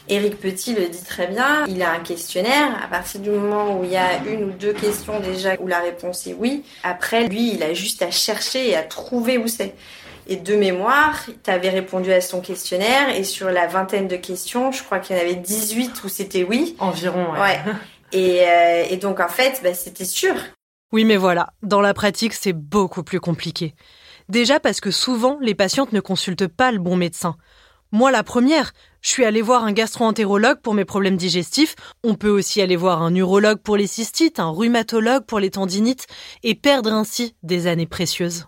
Éric 0.08 0.38
Petit 0.38 0.74
le 0.74 0.88
dit 0.88 1.04
très 1.04 1.26
bien, 1.26 1.66
il 1.66 1.82
a 1.82 1.92
un 1.92 2.00
questionnaire. 2.00 2.82
À 2.82 2.86
partir 2.86 3.20
du 3.20 3.30
moment 3.30 3.78
où 3.78 3.84
il 3.84 3.90
y 3.90 3.96
a 3.96 4.22
une 4.24 4.44
ou 4.44 4.50
deux 4.50 4.72
questions 4.72 5.20
déjà 5.20 5.56
où 5.60 5.66
la 5.66 5.80
réponse 5.80 6.26
est 6.26 6.34
oui, 6.34 6.64
après, 6.82 7.28
lui, 7.28 7.52
il 7.54 7.62
a 7.62 7.74
juste 7.74 8.00
à 8.02 8.10
chercher 8.10 8.70
et 8.70 8.76
à 8.76 8.82
trouver 8.82 9.38
où 9.38 9.48
c'est. 9.48 9.74
Et 10.30 10.36
de 10.36 10.56
mémoire, 10.56 11.24
tu 11.42 11.50
avais 11.50 11.70
répondu 11.70 12.12
à 12.12 12.20
son 12.20 12.40
questionnaire 12.40 13.14
et 13.14 13.24
sur 13.24 13.50
la 13.50 13.66
vingtaine 13.66 14.08
de 14.08 14.16
questions, 14.16 14.72
je 14.72 14.82
crois 14.82 14.98
qu'il 14.98 15.16
y 15.16 15.18
en 15.18 15.22
avait 15.22 15.34
18 15.34 16.04
où 16.04 16.08
c'était 16.08 16.44
oui. 16.44 16.76
Environ, 16.78 17.32
ouais. 17.32 17.40
ouais. 17.40 17.60
Euh, 18.14 18.84
et, 18.88 18.96
donc 18.96 19.20
en 19.20 19.28
fait, 19.28 19.60
bah, 19.62 19.74
c'était 19.74 20.04
sûr. 20.04 20.34
Oui, 20.92 21.04
mais 21.04 21.16
voilà, 21.16 21.50
dans 21.62 21.80
la 21.80 21.94
pratique, 21.94 22.32
c'est 22.32 22.52
beaucoup 22.52 23.02
plus 23.02 23.20
compliqué. 23.20 23.74
Déjà 24.28 24.60
parce 24.60 24.80
que 24.80 24.90
souvent, 24.90 25.38
les 25.40 25.54
patientes 25.54 25.92
ne 25.92 26.00
consultent 26.00 26.48
pas 26.48 26.72
le 26.72 26.78
bon 26.78 26.96
médecin. 26.96 27.36
Moi, 27.92 28.10
la 28.10 28.22
première, 28.22 28.72
je 29.00 29.10
suis 29.10 29.24
allée 29.24 29.40
voir 29.40 29.64
un 29.64 29.72
gastro-entérologue 29.72 30.60
pour 30.62 30.74
mes 30.74 30.84
problèmes 30.84 31.16
digestifs. 31.16 31.74
On 32.04 32.14
peut 32.14 32.28
aussi 32.28 32.60
aller 32.60 32.76
voir 32.76 33.02
un 33.02 33.14
urologue 33.14 33.60
pour 33.60 33.76
les 33.76 33.86
cystites, 33.86 34.40
un 34.40 34.50
rhumatologue 34.50 35.24
pour 35.24 35.40
les 35.40 35.50
tendinites, 35.50 36.06
et 36.42 36.54
perdre 36.54 36.92
ainsi 36.92 37.34
des 37.42 37.66
années 37.66 37.86
précieuses 37.86 38.46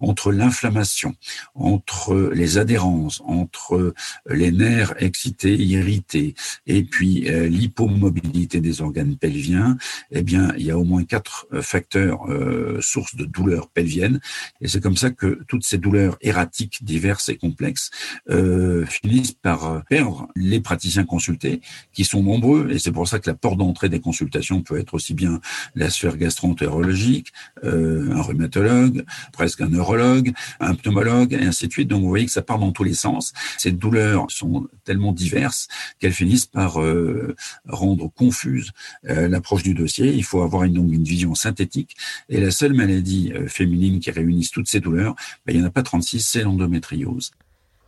entre 0.00 0.32
l'inflammation, 0.32 1.14
entre 1.54 2.30
les 2.34 2.58
adhérences, 2.58 3.22
entre 3.24 3.94
les 4.28 4.52
nerfs 4.52 4.94
excités, 4.98 5.56
irrités, 5.56 6.34
et 6.66 6.82
puis 6.82 7.28
euh, 7.28 7.48
l'hypomobilité 7.48 8.60
des 8.60 8.80
organes 8.80 9.16
pelviens, 9.16 9.76
eh 10.10 10.22
bien, 10.22 10.52
il 10.56 10.64
y 10.66 10.70
a 10.70 10.78
au 10.78 10.84
moins 10.84 11.04
quatre 11.04 11.46
euh, 11.52 11.62
facteurs 11.62 12.30
euh, 12.30 12.78
sources 12.80 13.16
de 13.16 13.24
douleurs 13.24 13.68
pelviennes. 13.68 14.20
Et 14.60 14.68
c'est 14.68 14.80
comme 14.80 14.96
ça 14.96 15.10
que 15.10 15.40
toutes 15.48 15.64
ces 15.64 15.78
douleurs 15.78 16.16
erratiques, 16.20 16.84
diverses 16.84 17.28
et 17.28 17.36
complexes, 17.36 17.90
euh, 18.30 18.84
finissent 18.86 19.32
par 19.32 19.84
perdre 19.88 20.28
les 20.36 20.60
praticiens 20.60 21.04
consultés, 21.04 21.60
qui 21.92 22.04
sont 22.04 22.22
nombreux. 22.22 22.70
Et 22.70 22.78
c'est 22.78 22.92
pour 22.92 23.06
ça 23.08 23.18
que 23.18 23.28
la 23.28 23.36
porte 23.36 23.58
d'entrée 23.58 23.88
des 23.88 24.00
consultations 24.00 24.62
peut 24.62 24.78
être 24.78 24.94
aussi 24.94 25.14
bien 25.14 25.40
la 25.74 25.90
sphère 25.90 26.16
gastro-entérologique, 26.16 27.32
euh, 27.64 28.12
un 28.12 28.22
rhumatologue, 28.22 29.04
presque 29.32 29.60
un 29.60 29.68
neurologue, 29.68 29.89
un 29.98 30.74
pneumologue, 30.74 31.32
et 31.32 31.44
ainsi 31.44 31.66
de 31.66 31.72
suite. 31.72 31.88
Donc 31.88 32.02
vous 32.02 32.08
voyez 32.08 32.26
que 32.26 32.32
ça 32.32 32.42
part 32.42 32.58
dans 32.58 32.72
tous 32.72 32.84
les 32.84 32.94
sens. 32.94 33.32
Ces 33.58 33.72
douleurs 33.72 34.30
sont 34.30 34.68
tellement 34.84 35.12
diverses 35.12 35.68
qu'elles 35.98 36.12
finissent 36.12 36.46
par 36.46 36.80
euh, 36.80 37.34
rendre 37.68 38.10
confuse 38.14 38.72
euh, 39.08 39.28
l'approche 39.28 39.62
du 39.62 39.74
dossier. 39.74 40.12
Il 40.12 40.24
faut 40.24 40.42
avoir 40.42 40.64
une, 40.64 40.74
donc 40.74 40.92
une 40.92 41.04
vision 41.04 41.34
synthétique. 41.34 41.96
Et 42.28 42.40
la 42.40 42.50
seule 42.50 42.72
maladie 42.72 43.32
euh, 43.34 43.48
féminine 43.48 44.00
qui 44.00 44.10
réunisse 44.10 44.50
toutes 44.50 44.68
ces 44.68 44.80
douleurs, 44.80 45.14
ben, 45.46 45.54
il 45.54 45.58
n'y 45.60 45.64
en 45.64 45.68
a 45.68 45.70
pas 45.70 45.82
36, 45.82 46.20
c'est 46.20 46.42
l'endométriose. 46.42 47.32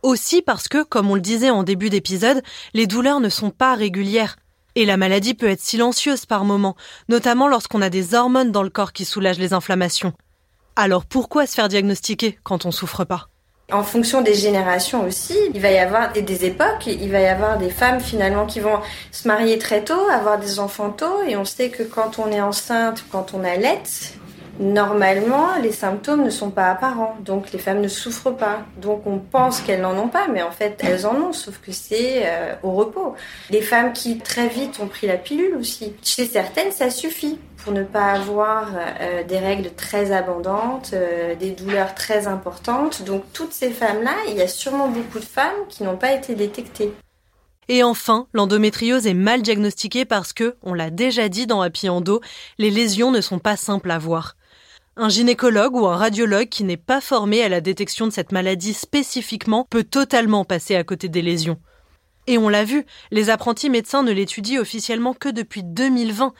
Aussi 0.01 0.41
parce 0.41 0.67
que, 0.67 0.83
comme 0.83 1.09
on 1.09 1.15
le 1.15 1.21
disait 1.21 1.49
en 1.49 1.63
début 1.63 1.89
d'épisode, 1.89 2.43
les 2.73 2.87
douleurs 2.87 3.21
ne 3.21 3.29
sont 3.29 3.51
pas 3.51 3.75
régulières. 3.75 4.37
Et 4.75 4.85
la 4.85 4.97
maladie 4.97 5.33
peut 5.33 5.47
être 5.47 5.61
silencieuse 5.61 6.25
par 6.25 6.45
moments, 6.45 6.75
notamment 7.07 7.47
lorsqu'on 7.47 7.81
a 7.81 7.89
des 7.89 8.15
hormones 8.15 8.51
dans 8.51 8.63
le 8.63 8.69
corps 8.69 8.91
qui 8.91 9.05
soulagent 9.05 9.39
les 9.39 9.53
inflammations. 9.53 10.13
Alors 10.75 11.05
pourquoi 11.05 11.45
se 11.45 11.53
faire 11.53 11.67
diagnostiquer 11.67 12.39
quand 12.43 12.65
on 12.65 12.71
souffre 12.71 13.03
pas? 13.03 13.27
En 13.71 13.83
fonction 13.83 14.21
des 14.21 14.33
générations 14.33 15.05
aussi, 15.05 15.35
il 15.53 15.61
va 15.61 15.71
y 15.71 15.77
avoir 15.77 16.11
des 16.11 16.45
époques, 16.45 16.85
il 16.85 17.09
va 17.11 17.21
y 17.21 17.27
avoir 17.27 17.57
des 17.57 17.69
femmes 17.69 17.99
finalement 17.99 18.45
qui 18.45 18.59
vont 18.59 18.79
se 19.11 19.27
marier 19.27 19.57
très 19.57 19.83
tôt, 19.83 20.07
avoir 20.11 20.37
des 20.37 20.59
enfants 20.59 20.89
tôt, 20.89 21.23
et 21.27 21.37
on 21.37 21.45
sait 21.45 21.69
que 21.69 21.83
quand 21.83 22.19
on 22.19 22.29
est 22.31 22.41
enceinte, 22.41 23.05
quand 23.11 23.33
on 23.33 23.43
allait, 23.43 23.81
Normalement, 24.59 25.55
les 25.61 25.71
symptômes 25.71 26.23
ne 26.23 26.29
sont 26.29 26.51
pas 26.51 26.69
apparents, 26.69 27.17
donc 27.21 27.51
les 27.51 27.57
femmes 27.57 27.81
ne 27.81 27.87
souffrent 27.87 28.35
pas. 28.35 28.59
Donc 28.77 29.07
on 29.07 29.17
pense 29.17 29.61
qu'elles 29.61 29.81
n'en 29.81 29.97
ont 29.97 30.09
pas, 30.09 30.27
mais 30.27 30.43
en 30.43 30.51
fait 30.51 30.79
elles 30.83 31.07
en 31.07 31.15
ont, 31.15 31.33
sauf 31.33 31.59
que 31.59 31.71
c'est 31.71 32.23
euh, 32.25 32.53
au 32.61 32.71
repos. 32.71 33.15
Les 33.49 33.61
femmes 33.61 33.93
qui 33.93 34.19
très 34.19 34.47
vite 34.47 34.79
ont 34.79 34.87
pris 34.87 35.07
la 35.07 35.17
pilule 35.17 35.55
aussi, 35.55 35.95
chez 36.03 36.25
certaines 36.25 36.71
ça 36.71 36.91
suffit 36.91 37.39
pour 37.57 37.73
ne 37.73 37.83
pas 37.83 38.11
avoir 38.11 38.67
euh, 38.75 39.23
des 39.23 39.39
règles 39.39 39.71
très 39.71 40.11
abondantes, 40.11 40.91
euh, 40.93 41.33
des 41.33 41.51
douleurs 41.51 41.95
très 41.95 42.27
importantes. 42.27 43.03
Donc 43.03 43.23
toutes 43.33 43.53
ces 43.53 43.71
femmes-là, 43.71 44.13
il 44.27 44.35
y 44.35 44.41
a 44.41 44.47
sûrement 44.47 44.87
beaucoup 44.87 45.19
de 45.19 45.25
femmes 45.25 45.65
qui 45.67 45.83
n'ont 45.83 45.97
pas 45.97 46.13
été 46.13 46.35
détectées. 46.35 46.93
Et 47.69 47.81
enfin, 47.81 48.27
l'endométriose 48.33 49.07
est 49.07 49.13
mal 49.13 49.41
diagnostiquée 49.41 50.05
parce 50.05 50.33
que, 50.33 50.57
on 50.61 50.73
l'a 50.73 50.89
déjà 50.89 51.29
dit 51.29 51.47
dans 51.47 51.61
Happy 51.61 51.89
Endo, 51.89 52.21
les 52.57 52.69
lésions 52.69 53.09
ne 53.09 53.21
sont 53.21 53.39
pas 53.39 53.55
simples 53.55 53.89
à 53.89 53.97
voir. 53.97 54.35
Un 54.95 55.09
gynécologue 55.09 55.75
ou 55.75 55.87
un 55.87 55.97
radiologue 55.97 56.49
qui 56.49 56.63
n'est 56.63 56.77
pas 56.77 57.01
formé 57.01 57.41
à 57.41 57.49
la 57.49 57.61
détection 57.61 58.05
de 58.05 58.11
cette 58.11 58.31
maladie 58.31 58.73
spécifiquement 58.73 59.65
peut 59.67 59.83
totalement 59.83 60.45
passer 60.45 60.75
à 60.75 60.83
côté 60.83 61.09
des 61.09 61.23
lésions. 61.23 61.59
Et 62.27 62.37
on 62.37 62.47
l'a 62.47 62.63
vu, 62.63 62.85
les 63.09 63.31
apprentis 63.31 63.71
médecins 63.71 64.03
ne 64.03 64.11
l'étudient 64.11 64.61
officiellement 64.61 65.15
que 65.15 65.29
depuis 65.29 65.63
2020, 65.63 66.33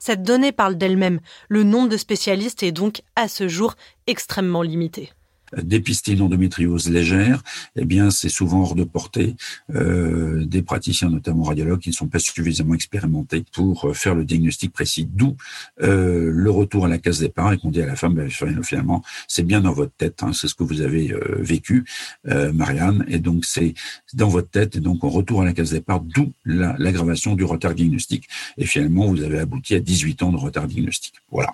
cette 0.00 0.24
donnée 0.24 0.50
parle 0.50 0.74
d'elle-même. 0.74 1.20
Le 1.48 1.62
nombre 1.62 1.88
de 1.88 1.96
spécialistes 1.96 2.64
est 2.64 2.72
donc, 2.72 3.02
à 3.14 3.28
ce 3.28 3.46
jour, 3.46 3.74
extrêmement 4.08 4.62
limité 4.62 5.12
dépister 5.56 6.12
une 6.12 6.22
endométriose 6.22 6.88
légère, 6.88 7.42
eh 7.76 7.84
bien, 7.84 8.10
c'est 8.10 8.28
souvent 8.28 8.62
hors 8.62 8.74
de 8.74 8.84
portée 8.84 9.34
euh, 9.74 10.44
des 10.46 10.62
praticiens, 10.62 11.10
notamment 11.10 11.44
radiologues, 11.44 11.80
qui 11.80 11.90
ne 11.90 11.94
sont 11.94 12.08
pas 12.08 12.18
suffisamment 12.18 12.74
expérimentés 12.74 13.44
pour 13.52 13.86
euh, 13.86 13.92
faire 13.92 14.14
le 14.14 14.24
diagnostic 14.24 14.72
précis. 14.72 15.08
D'où 15.10 15.36
euh, 15.82 16.30
le 16.32 16.50
retour 16.50 16.84
à 16.84 16.88
la 16.88 16.98
case 16.98 17.20
départ 17.20 17.52
et 17.52 17.58
qu'on 17.58 17.70
dit 17.70 17.82
à 17.82 17.86
la 17.86 17.96
femme, 17.96 18.14
ben, 18.14 18.30
finalement, 18.62 19.02
c'est 19.28 19.42
bien 19.42 19.60
dans 19.60 19.72
votre 19.72 19.92
tête, 19.96 20.22
hein, 20.22 20.32
c'est 20.32 20.48
ce 20.48 20.54
que 20.54 20.64
vous 20.64 20.80
avez 20.80 21.12
euh, 21.12 21.36
vécu, 21.38 21.84
euh, 22.28 22.52
Marianne, 22.52 23.04
et 23.08 23.18
donc 23.18 23.44
c'est 23.44 23.74
dans 24.14 24.28
votre 24.28 24.50
tête, 24.50 24.76
et 24.76 24.80
donc 24.80 25.04
on 25.04 25.08
retour 25.08 25.42
à 25.42 25.44
la 25.44 25.52
case 25.52 25.70
départ, 25.70 26.00
d'où 26.00 26.32
l'aggravation 26.44 27.34
du 27.34 27.44
retard 27.44 27.74
diagnostique. 27.74 28.28
Et 28.58 28.66
finalement, 28.66 29.06
vous 29.06 29.22
avez 29.22 29.38
abouti 29.38 29.74
à 29.74 29.80
18 29.80 30.22
ans 30.22 30.32
de 30.32 30.36
retard 30.36 30.66
diagnostique. 30.66 31.14
Voilà. 31.30 31.52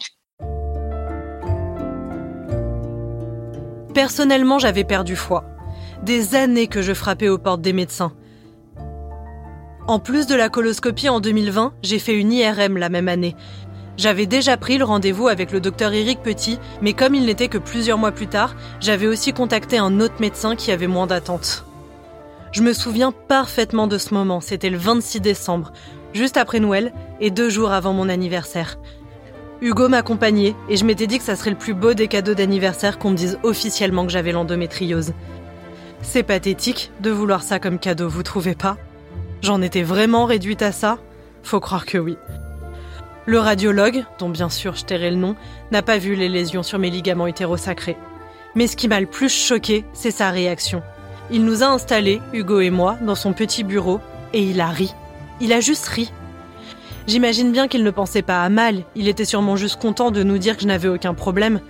Personnellement, 3.97 4.59
j'avais 4.59 4.85
perdu 4.85 5.17
foi. 5.17 5.47
Des 6.03 6.35
années 6.35 6.67
que 6.67 6.83
je 6.83 6.93
frappais 6.93 7.31
aux 7.31 7.39
portes 7.39 7.63
des 7.63 7.73
médecins. 7.73 8.13
En 9.87 9.99
plus 10.01 10.27
de 10.27 10.35
la 10.35 10.51
coloscopie 10.51 11.09
en 11.09 11.19
2020, 11.19 11.73
j'ai 11.83 11.99
fait 11.99 12.13
une 12.13 12.31
IRM 12.31 12.77
la 12.77 12.91
même 12.91 13.09
année. 13.09 13.35
J'avais 13.97 14.27
déjà 14.27 14.59
pris 14.59 14.77
le 14.77 14.85
rendez-vous 14.85 15.29
avec 15.29 15.51
le 15.51 15.61
docteur 15.61 15.95
Éric 15.95 16.23
Petit, 16.23 16.59
mais 16.83 16.93
comme 16.93 17.15
il 17.15 17.25
n'était 17.25 17.49
que 17.49 17.57
plusieurs 17.57 17.97
mois 17.97 18.13
plus 18.13 18.27
tard, 18.27 18.55
j'avais 18.81 19.07
aussi 19.07 19.33
contacté 19.33 19.79
un 19.79 19.99
autre 20.01 20.21
médecin 20.21 20.57
qui 20.57 20.73
avait 20.73 20.89
moins 20.89 21.07
d'attente. 21.07 21.65
Je 22.53 22.61
me 22.61 22.75
souviens 22.75 23.13
parfaitement 23.13 23.87
de 23.87 23.97
ce 23.97 24.13
moment, 24.13 24.43
c'était 24.43 24.69
le 24.69 24.77
26 24.77 25.21
décembre, 25.21 25.73
juste 26.13 26.37
après 26.37 26.61
Noël 26.61 26.93
et 27.19 27.31
deux 27.31 27.49
jours 27.49 27.73
avant 27.73 27.95
mon 27.95 28.11
anniversaire. 28.11 28.77
Hugo 29.63 29.89
m'accompagnait 29.89 30.55
et 30.69 30.77
je 30.77 30.85
m'étais 30.85 31.07
dit 31.07 31.19
que 31.19 31.25
ça 31.25 31.35
serait 31.35 31.51
le 31.51 31.57
plus 31.57 31.73
beau 31.73 31.95
des 31.95 32.09
cadeaux 32.09 32.35
d'anniversaire 32.35 32.99
qu'on 32.99 33.11
me 33.11 33.17
dise 33.17 33.39
officiellement 33.43 34.05
que 34.05 34.13
j'avais 34.13 34.33
l'endométriose. 34.33 35.13
C'est 36.03 36.23
pathétique 36.23 36.91
de 37.01 37.11
vouloir 37.11 37.43
ça 37.43 37.59
comme 37.59 37.79
cadeau, 37.79 38.09
vous 38.09 38.23
trouvez 38.23 38.55
pas? 38.55 38.77
J'en 39.43 39.63
étais 39.63 39.83
vraiment 39.83 40.27
réduite 40.27 40.63
à 40.63 40.73
ça? 40.73 40.99
Faut 41.43 41.61
croire 41.61 41.87
que 41.87 41.97
oui. 41.97 42.19
Le 43.25 43.39
radiologue, 43.39 44.05
dont 44.19 44.29
bien 44.29 44.51
sûr 44.51 44.77
je 44.77 44.85
tairai 44.85 45.11
le 45.11 45.17
nom, 45.17 45.37
n'a 45.73 45.83
pas 45.83 45.99
vu 45.99 46.15
les 46.15 46.29
lésions 46.29 46.63
sur 46.63 46.79
mes 46.79 46.91
ligaments 46.91 47.27
utérosacrés. 47.27 47.97
Mais 48.55 48.67
ce 48.67 48.77
qui 48.77 48.89
m'a 48.89 49.01
le 49.01 49.07
plus 49.07 49.33
choqué, 49.33 49.85
c'est 49.95 50.11
sa 50.11 50.31
réaction. 50.31 50.83
Il 51.31 51.45
nous 51.45 51.63
a 51.63 51.67
installés, 51.67 52.21
Hugo 52.33 52.61
et 52.61 52.71
moi, 52.71 52.99
dans 53.03 53.15
son 53.15 53.33
petit 53.33 53.65
bureau, 53.65 54.01
et 54.33 54.43
il 54.43 54.61
a 54.61 54.69
ri. 54.69 54.95
Il 55.41 55.53
a 55.53 55.61
juste 55.61 55.87
ri. 55.87 56.13
J'imagine 57.07 57.53
bien 57.53 57.69
qu'il 57.69 57.85
ne 57.85 57.91
pensait 57.93 58.23
pas 58.23 58.43
à 58.43 58.49
mal, 58.49 58.83
il 58.97 59.07
était 59.07 59.25
sûrement 59.25 59.55
juste 59.55 59.81
content 59.81 60.11
de 60.11 60.25
nous 60.25 60.39
dire 60.39 60.57
que 60.57 60.63
je 60.63 60.67
n'avais 60.67 60.89
aucun 60.89 61.15
problème. 61.15 61.61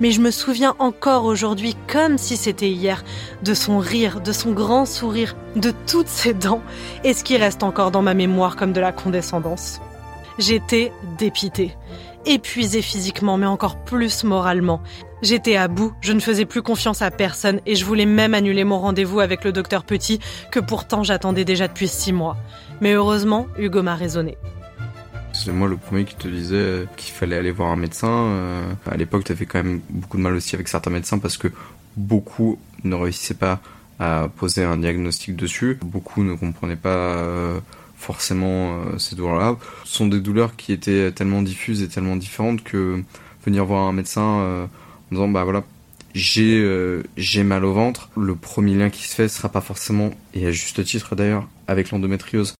Mais 0.00 0.10
je 0.10 0.20
me 0.20 0.30
souviens 0.30 0.74
encore 0.78 1.24
aujourd'hui, 1.24 1.76
comme 1.90 2.18
si 2.18 2.36
c'était 2.36 2.68
hier, 2.68 3.02
de 3.42 3.54
son 3.54 3.78
rire, 3.78 4.20
de 4.20 4.32
son 4.32 4.52
grand 4.52 4.84
sourire, 4.84 5.34
de 5.56 5.72
toutes 5.86 6.08
ses 6.08 6.34
dents, 6.34 6.60
et 7.04 7.14
ce 7.14 7.24
qui 7.24 7.38
reste 7.38 7.62
encore 7.62 7.90
dans 7.90 8.02
ma 8.02 8.12
mémoire 8.12 8.54
comme 8.54 8.74
de 8.74 8.80
la 8.80 8.92
condescendance. 8.92 9.80
J'étais 10.38 10.92
dépitée, 11.18 11.74
épuisée 12.26 12.82
physiquement, 12.82 13.38
mais 13.38 13.46
encore 13.46 13.76
plus 13.84 14.24
moralement. 14.24 14.82
J'étais 15.22 15.56
à 15.56 15.68
bout, 15.68 15.94
je 16.02 16.12
ne 16.12 16.20
faisais 16.20 16.44
plus 16.44 16.62
confiance 16.62 17.00
à 17.00 17.10
personne 17.10 17.60
et 17.64 17.76
je 17.76 17.84
voulais 17.86 18.06
même 18.06 18.34
annuler 18.34 18.64
mon 18.64 18.78
rendez-vous 18.78 19.20
avec 19.20 19.42
le 19.44 19.52
docteur 19.52 19.84
Petit, 19.84 20.18
que 20.50 20.60
pourtant 20.60 21.02
j'attendais 21.02 21.46
déjà 21.46 21.66
depuis 21.66 21.88
six 21.88 22.12
mois. 22.12 22.36
Mais 22.82 22.92
heureusement, 22.92 23.46
Hugo 23.56 23.82
m'a 23.82 23.94
raisonné. 23.94 24.36
C'est 25.32 25.50
moi 25.50 25.66
le 25.66 25.76
premier 25.76 26.04
qui 26.04 26.14
te 26.14 26.28
disait 26.28 26.86
qu'il 26.96 27.12
fallait 27.12 27.36
aller 27.36 27.50
voir 27.50 27.70
un 27.70 27.76
médecin. 27.76 28.08
Euh, 28.08 28.72
à 28.88 28.96
l'époque, 28.96 29.24
tu 29.24 29.32
avais 29.32 29.46
quand 29.46 29.62
même 29.62 29.80
beaucoup 29.88 30.18
de 30.18 30.22
mal 30.22 30.34
aussi 30.34 30.54
avec 30.54 30.68
certains 30.68 30.90
médecins 30.90 31.18
parce 31.18 31.38
que 31.38 31.48
beaucoup 31.96 32.58
ne 32.84 32.94
réussissaient 32.94 33.34
pas 33.34 33.60
à 33.98 34.28
poser 34.36 34.62
un 34.62 34.76
diagnostic 34.76 35.34
dessus. 35.34 35.78
Beaucoup 35.82 36.22
ne 36.22 36.34
comprenaient 36.34 36.76
pas 36.76 36.90
euh, 36.90 37.60
forcément 37.96 38.74
euh, 38.74 38.98
ces 38.98 39.16
douleurs-là. 39.16 39.56
Ce 39.84 39.96
sont 39.96 40.06
des 40.06 40.20
douleurs 40.20 40.54
qui 40.54 40.72
étaient 40.72 41.10
tellement 41.12 41.42
diffuses 41.42 41.82
et 41.82 41.88
tellement 41.88 42.16
différentes 42.16 42.62
que 42.62 43.02
venir 43.44 43.64
voir 43.64 43.88
un 43.88 43.92
médecin 43.92 44.20
en 44.22 44.68
disant 45.10 45.28
bah 45.28 45.42
voilà 45.42 45.64
j'ai 46.14 46.64
j'ai 47.16 47.42
mal 47.42 47.64
au 47.64 47.72
ventre, 47.72 48.08
le 48.16 48.36
premier 48.36 48.74
lien 48.76 48.88
qui 48.88 49.08
se 49.08 49.14
fait 49.16 49.28
sera 49.28 49.48
pas 49.48 49.60
forcément 49.60 50.10
et 50.34 50.46
à 50.46 50.52
juste 50.52 50.84
titre 50.84 51.16
d'ailleurs 51.16 51.48
avec 51.66 51.90
l'endométriose. 51.90 52.54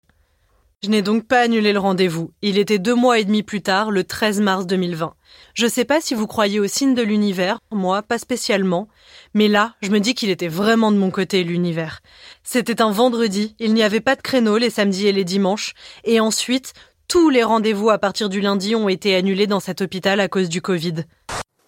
Je 0.85 0.91
n'ai 0.91 1.03
donc 1.03 1.29
pas 1.29 1.43
annulé 1.43 1.73
le 1.73 1.79
rendez-vous. 1.79 2.33
Il 2.43 2.59
était 2.59 2.81
deux 2.81 2.97
mois 2.97 3.21
et 3.21 3.25
demi 3.25 3.45
plus 3.45 3.62
tard, 3.62 3.93
le 3.93 4.03
13 4.03 4.41
mars 4.41 4.67
2020. 4.67 5.15
Je 5.55 5.69
sais 5.69 5.85
pas 5.85 6.01
si 6.01 6.12
vous 6.12 6.27
croyez 6.27 6.59
au 6.59 6.67
signe 6.67 6.97
de 6.97 7.03
l'univers, 7.03 7.61
moi 7.71 8.03
pas 8.03 8.19
spécialement, 8.19 8.89
mais 9.33 9.47
là, 9.47 9.75
je 9.81 9.91
me 9.91 10.01
dis 10.01 10.17
qu'il 10.17 10.29
était 10.29 10.49
vraiment 10.49 10.91
de 10.91 10.97
mon 10.97 11.12
côté 11.12 11.45
l'univers. 11.45 12.01
C'était 12.43 12.83
un 12.83 12.91
vendredi, 12.91 13.55
il 13.61 13.75
n'y 13.75 13.85
avait 13.85 14.01
pas 14.01 14.17
de 14.17 14.23
créneau 14.23 14.59
les 14.59 14.71
samedis 14.71 15.07
et 15.07 15.12
les 15.12 15.23
dimanches, 15.23 15.75
et 16.03 16.19
ensuite, 16.19 16.73
tous 17.07 17.31
les 17.31 17.45
rendez-vous 17.45 17.91
à 17.91 17.99
partir 17.99 18.29
du 18.29 18.41
lundi 18.41 18.75
ont 18.75 18.89
été 18.89 19.15
annulés 19.15 19.47
dans 19.47 19.61
cet 19.61 19.83
hôpital 19.83 20.19
à 20.19 20.27
cause 20.27 20.49
du 20.49 20.62
Covid. 20.62 21.05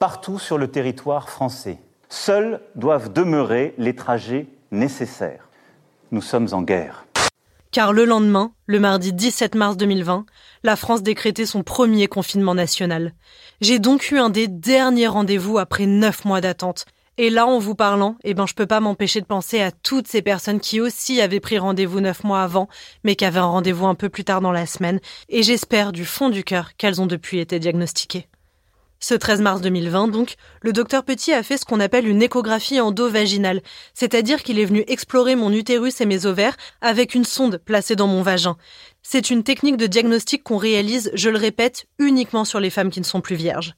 Partout 0.01 0.41
sur 0.41 0.59
le 0.59 0.67
territoire 0.67 1.31
français, 1.31 1.79
seuls 2.09 2.61
doivent 2.75 3.13
demeurer 3.13 3.75
les 3.79 3.95
trajets 3.95 4.49
nécessaires. 4.73 5.49
Nous 6.11 6.23
sommes 6.23 6.49
en 6.51 6.63
guerre. 6.63 7.05
Car 7.75 7.93
le 7.93 8.05
lendemain, 8.05 8.53
le 8.67 8.79
mardi 8.79 9.13
17 9.13 9.57
mars 9.57 9.77
2020, 9.77 10.27
la 10.63 10.77
France 10.77 11.03
décrétait 11.03 11.45
son 11.45 11.65
premier 11.65 12.07
confinement 12.07 12.55
national. 12.55 13.15
J'ai 13.61 13.81
donc 13.81 14.13
eu 14.13 14.19
un 14.21 14.31
des 14.31 14.47
derniers 14.47 15.09
rendez-vous 15.09 15.59
après 15.59 15.87
neuf 15.87 16.25
mois 16.25 16.41
d'attente. 16.41 16.87
Et 17.19 17.31
là, 17.31 17.49
en 17.49 17.59
vous 17.59 17.75
parlant, 17.75 18.15
eh 18.23 18.33
ben, 18.33 18.47
je 18.47 18.55
peux 18.55 18.67
pas 18.67 18.79
m'empêcher 18.79 19.21
de 19.21 19.27
penser 19.27 19.61
à 19.61 19.73
toutes 19.73 20.07
ces 20.07 20.23
personnes 20.23 20.61
qui 20.61 20.81
aussi 20.81 21.21
avaient 21.21 21.41
pris 21.41 21.59
rendez-vous 21.59 22.01
neuf 22.01 22.23
mois 22.23 22.45
avant, 22.45 22.69
mais 23.03 23.17
qui 23.17 23.25
avaient 23.25 23.41
un 23.41 23.47
rendez-vous 23.47 23.87
un 23.87 23.97
peu 23.97 24.09
plus 24.09 24.23
tard 24.23 24.41
dans 24.41 24.53
la 24.53 24.67
semaine. 24.67 25.01
Et 25.29 25.43
j'espère 25.43 25.91
du 25.91 26.05
fond 26.05 26.31
du 26.31 26.45
cœur 26.45 26.77
qu'elles 26.77 27.01
ont 27.01 27.07
depuis 27.07 27.41
été 27.41 27.59
diagnostiquées. 27.59 28.29
Ce 29.07 29.13
13 29.13 29.43
mars 29.43 29.61
2020, 29.61 30.09
donc, 30.09 30.37
le 30.63 30.73
docteur 30.73 31.05
Petit 31.05 31.35
a 31.35 31.43
fait 31.43 31.59
ce 31.59 31.67
qu'on 31.67 31.79
appelle 31.79 32.09
une 32.09 32.23
échographie 32.23 32.81
endovaginale, 32.81 33.61
c'est-à-dire 33.93 34.43
qu'il 34.43 34.59
est 34.59 34.65
venu 34.65 34.83
explorer 34.89 35.37
mon 35.37 35.53
utérus 35.53 36.01
et 36.01 36.07
mes 36.07 36.25
ovaires 36.25 36.57
avec 36.81 37.15
une 37.15 37.27
sonde 37.27 37.59
placée 37.59 37.97
dans 37.97 38.07
mon 38.07 38.23
vagin. 38.23 38.57
C'est 39.03 39.29
une 39.29 39.43
technique 39.43 39.77
de 39.77 39.87
diagnostic 39.87 40.43
qu'on 40.43 40.57
réalise, 40.57 41.11
je 41.13 41.29
le 41.29 41.37
répète, 41.37 41.85
uniquement 41.99 42.47
sur 42.47 42.61
les 42.61 42.71
femmes 42.71 42.89
qui 42.89 43.01
ne 43.01 43.05
sont 43.05 43.21
plus 43.21 43.37
vierges. 43.37 43.75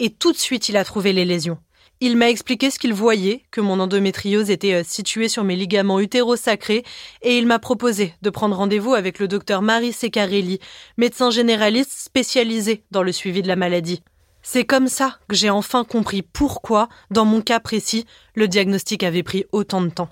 Et 0.00 0.10
tout 0.10 0.32
de 0.32 0.36
suite, 0.36 0.68
il 0.68 0.76
a 0.76 0.84
trouvé 0.84 1.14
les 1.14 1.24
lésions. 1.24 1.56
Il 2.02 2.18
m'a 2.18 2.28
expliqué 2.28 2.70
ce 2.70 2.78
qu'il 2.78 2.92
voyait, 2.92 3.44
que 3.50 3.62
mon 3.62 3.80
endométriose 3.80 4.50
était 4.50 4.74
euh, 4.74 4.82
située 4.86 5.30
sur 5.30 5.44
mes 5.44 5.56
ligaments 5.56 5.98
utérosacrés, 5.98 6.84
et 7.22 7.38
il 7.38 7.46
m'a 7.46 7.58
proposé 7.58 8.12
de 8.20 8.28
prendre 8.28 8.56
rendez-vous 8.56 8.92
avec 8.92 9.18
le 9.18 9.28
docteur 9.28 9.62
Marie 9.62 9.94
Secarelli, 9.94 10.58
médecin 10.98 11.30
généraliste 11.30 11.92
spécialisé 11.94 12.82
dans 12.90 13.02
le 13.02 13.12
suivi 13.12 13.40
de 13.40 13.48
la 13.48 13.56
maladie. 13.56 14.02
C'est 14.50 14.64
comme 14.64 14.86
ça 14.86 15.10
que 15.28 15.36
j'ai 15.36 15.50
enfin 15.50 15.84
compris 15.84 16.22
pourquoi, 16.22 16.88
dans 17.10 17.26
mon 17.26 17.42
cas 17.42 17.60
précis, 17.60 18.06
le 18.34 18.48
diagnostic 18.48 19.02
avait 19.02 19.22
pris 19.22 19.44
autant 19.52 19.82
de 19.82 19.90
temps. 19.90 20.08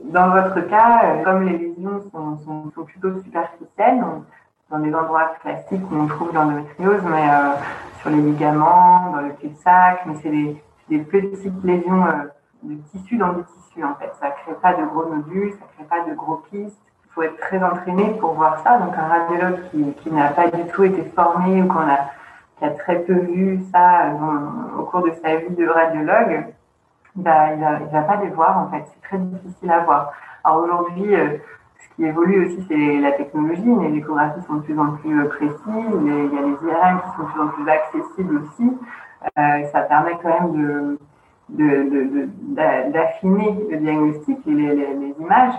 Dans 0.00 0.30
votre 0.30 0.60
cas, 0.68 1.00
euh, 1.02 1.24
comme 1.24 1.42
les 1.42 1.58
lésions 1.58 2.00
sont, 2.12 2.84
plutôt 2.84 3.20
superficielles, 3.20 4.00
dans 4.70 4.78
des 4.78 4.94
endroits 4.94 5.34
classiques 5.42 5.90
où 5.90 5.96
on 5.96 6.06
trouve 6.06 6.32
l'endométriose, 6.32 7.02
mais 7.02 7.28
euh, 7.28 7.54
sur 8.00 8.10
les 8.10 8.22
ligaments, 8.22 9.10
dans 9.10 9.22
le 9.22 9.30
cul-de-sac, 9.40 10.02
mais 10.06 10.14
c'est 10.22 10.30
des, 10.30 10.98
petites 10.98 11.64
lésions 11.64 12.06
euh, 12.06 12.30
de 12.62 12.76
tissu 12.92 13.16
dans 13.16 13.32
le 13.32 13.42
tissu 13.42 13.82
en 13.82 13.96
fait. 13.96 14.12
Ça 14.20 14.28
ne 14.28 14.32
crée 14.34 14.60
pas 14.62 14.74
de 14.74 14.86
gros 14.86 15.12
nodules, 15.12 15.50
ça 15.50 15.66
ne 15.66 15.84
crée 15.84 15.98
pas 15.98 16.08
de 16.08 16.14
gros 16.14 16.44
kystes. 16.48 16.78
Il 17.06 17.12
faut 17.12 17.22
être 17.22 17.38
très 17.38 17.60
entraîné 17.60 18.14
pour 18.20 18.34
voir 18.34 18.62
ça. 18.62 18.78
Donc 18.78 18.94
un 18.96 19.08
radiologue 19.08 19.58
qui 20.00 20.12
n'a 20.12 20.28
pas 20.28 20.46
du 20.46 20.64
tout 20.72 20.84
été 20.84 21.02
formé 21.16 21.60
ou 21.60 21.66
qu'on 21.66 21.80
a 21.80 21.98
qui 22.58 22.64
a 22.64 22.70
très 22.70 23.00
peu 23.00 23.14
vu 23.14 23.60
ça 23.72 24.12
au 24.78 24.84
cours 24.84 25.02
de 25.02 25.12
sa 25.22 25.36
vie 25.36 25.54
de 25.54 25.66
radiologue, 25.66 26.46
bah, 27.16 27.52
il 27.52 27.60
ne 27.60 27.92
va, 27.92 28.02
pas 28.02 28.16
les 28.16 28.30
voir 28.30 28.58
en 28.58 28.70
fait. 28.70 28.84
C'est 28.86 29.08
très 29.08 29.18
difficile 29.18 29.70
à 29.70 29.80
voir. 29.80 30.12
Alors 30.42 30.64
aujourd'hui, 30.64 31.14
euh, 31.14 31.38
ce 31.78 31.94
qui 31.94 32.04
évolue 32.04 32.46
aussi, 32.46 32.64
c'est 32.68 33.00
la 33.00 33.12
technologie. 33.12 33.62
Les 33.62 33.98
échographies 33.98 34.42
sont 34.46 34.54
de 34.54 34.62
plus 34.62 34.78
en 34.78 34.92
plus 34.92 35.20
euh, 35.20 35.28
précises. 35.28 35.58
il 35.66 36.06
y 36.06 36.38
a 36.38 36.42
les 36.42 36.68
IRM 36.68 37.00
qui 37.00 37.16
sont 37.16 37.22
de 37.22 37.28
plus 37.30 37.40
en 37.40 37.48
plus 37.48 37.70
accessibles 37.70 38.36
aussi. 38.38 38.72
Euh, 39.38 39.64
ça 39.72 39.82
permet 39.82 40.18
quand 40.22 40.40
même 40.40 40.52
de 40.52 40.98
d'affiner 41.48 43.66
le 43.70 43.76
diagnostic 43.76 44.38
et 44.46 44.50
les, 44.50 45.14
images. 45.20 45.54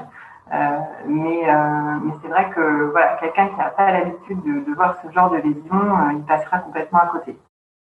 Euh, 0.54 0.80
mais, 1.08 1.50
euh, 1.50 2.00
mais 2.04 2.14
c'est 2.22 2.28
vrai 2.28 2.50
que 2.56 2.92
voilà, 2.92 3.18
quelqu'un 3.20 3.48
qui 3.48 3.56
n'a 3.58 3.70
pas 3.70 3.92
l'habitude 3.92 4.38
de, 4.44 4.70
de, 4.70 4.76
voir 4.76 4.96
ce 5.02 5.12
genre 5.12 5.32
de 5.32 5.38
lésions, 5.38 6.12
il 6.12 6.24
passera 6.26 6.60
complètement 6.60 7.00
à 7.00 7.08
côté. 7.08 7.36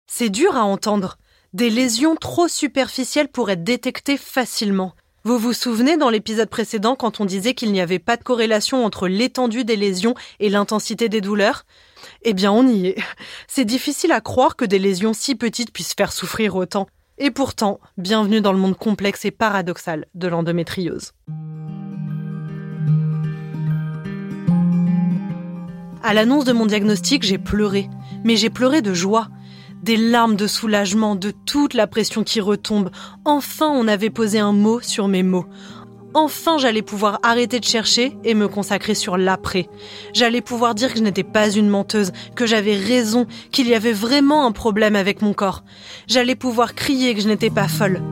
C'est 0.07 0.31
dur 0.31 0.57
à 0.57 0.65
entendre. 0.65 1.17
Des 1.53 1.71
lésions 1.71 2.17
trop 2.17 2.49
superficielles 2.49 3.29
pour 3.29 3.51
être 3.51 3.63
détectées 3.63 4.17
facilement. 4.17 4.93
Vous 5.27 5.39
vous 5.39 5.55
souvenez 5.55 5.97
dans 5.97 6.11
l'épisode 6.11 6.51
précédent 6.51 6.97
quand 6.97 7.21
on 7.21 7.25
disait 7.25 7.55
qu'il 7.55 7.73
n'y 7.73 7.81
avait 7.81 7.99
pas 7.99 8.19
de 8.19 8.23
corrélation 8.23 8.85
entre 8.85 9.09
l'étendue 9.09 9.65
des 9.65 9.77
lésions 9.77 10.15
et 10.39 10.51
l'intensité 10.51 11.09
des 11.09 11.23
douleurs? 11.23 11.65
Eh 12.23 12.35
bien, 12.35 12.53
on 12.53 12.67
y 12.67 12.89
est. 12.89 12.97
C'est 13.47 13.65
difficile 13.65 14.13
à 14.13 14.21
croire 14.21 14.55
que 14.55 14.67
des 14.67 14.79
lésions 14.79 15.15
si 15.15 15.35
petites 15.35 15.73
puissent 15.73 15.95
faire 15.95 16.13
souffrir 16.13 16.57
autant. 16.57 16.89
Et 17.17 17.31
pourtant, 17.31 17.81
bienvenue 17.97 18.41
dans 18.43 18.53
le 18.53 18.59
monde 18.59 18.77
complexe 18.77 19.25
et 19.25 19.31
paradoxal 19.31 20.05
de 20.15 20.29
l'endométriose. 20.29 21.13
À 26.07 26.13
l'annonce 26.13 26.45
de 26.45 26.53
mon 26.53 26.67
diagnostic, 26.67 27.23
j'ai 27.23 27.39
pleuré, 27.39 27.89
mais 28.25 28.37
j'ai 28.37 28.51
pleuré 28.51 28.83
de 28.83 28.93
joie 28.93 29.29
des 29.83 29.97
larmes 29.97 30.37
de 30.37 30.47
soulagement, 30.47 31.17
de 31.17 31.31
toute 31.31 31.73
la 31.73 31.87
pression 31.87 32.25
qui 32.25 32.43
retombe. 32.43 32.91
Enfin, 33.25 33.71
on 33.71 33.89
avait 33.89 34.11
posé 34.11 34.39
un 34.39 34.53
mot 34.53 34.81
sur 34.81 35.09
mes 35.09 35.23
mots. 35.23 35.47
Enfin, 36.13 36.59
j'allais 36.59 36.83
pouvoir 36.83 37.21
arrêter 37.23 37.59
de 37.59 37.65
chercher 37.65 38.19
et 38.23 38.35
me 38.35 38.49
consacrer 38.49 38.95
sur 38.95 39.17
l'après. 39.17 39.67
J'allais 40.13 40.43
pouvoir 40.43 40.75
dire 40.75 40.93
que 40.93 40.99
je 40.99 41.05
n'étais 41.05 41.23
pas 41.23 41.51
une 41.51 41.71
menteuse, 41.71 42.13
que 42.37 42.45
j'avais 42.45 42.77
raison, 42.77 43.27
qu'il 43.51 43.67
y 43.67 43.75
avait 43.75 43.93
vraiment 43.93 44.47
un 44.47 44.53
problème 44.53 44.97
avec 44.97 45.23
mon 45.23 45.33
corps. 45.33 45.65
J'allais 46.07 46.37
pouvoir 46.37 46.75
crier 46.75 47.15
que 47.15 47.23
je 47.23 47.29
n'étais 47.29 47.49
pas 47.49 47.67
folle. 47.67 48.03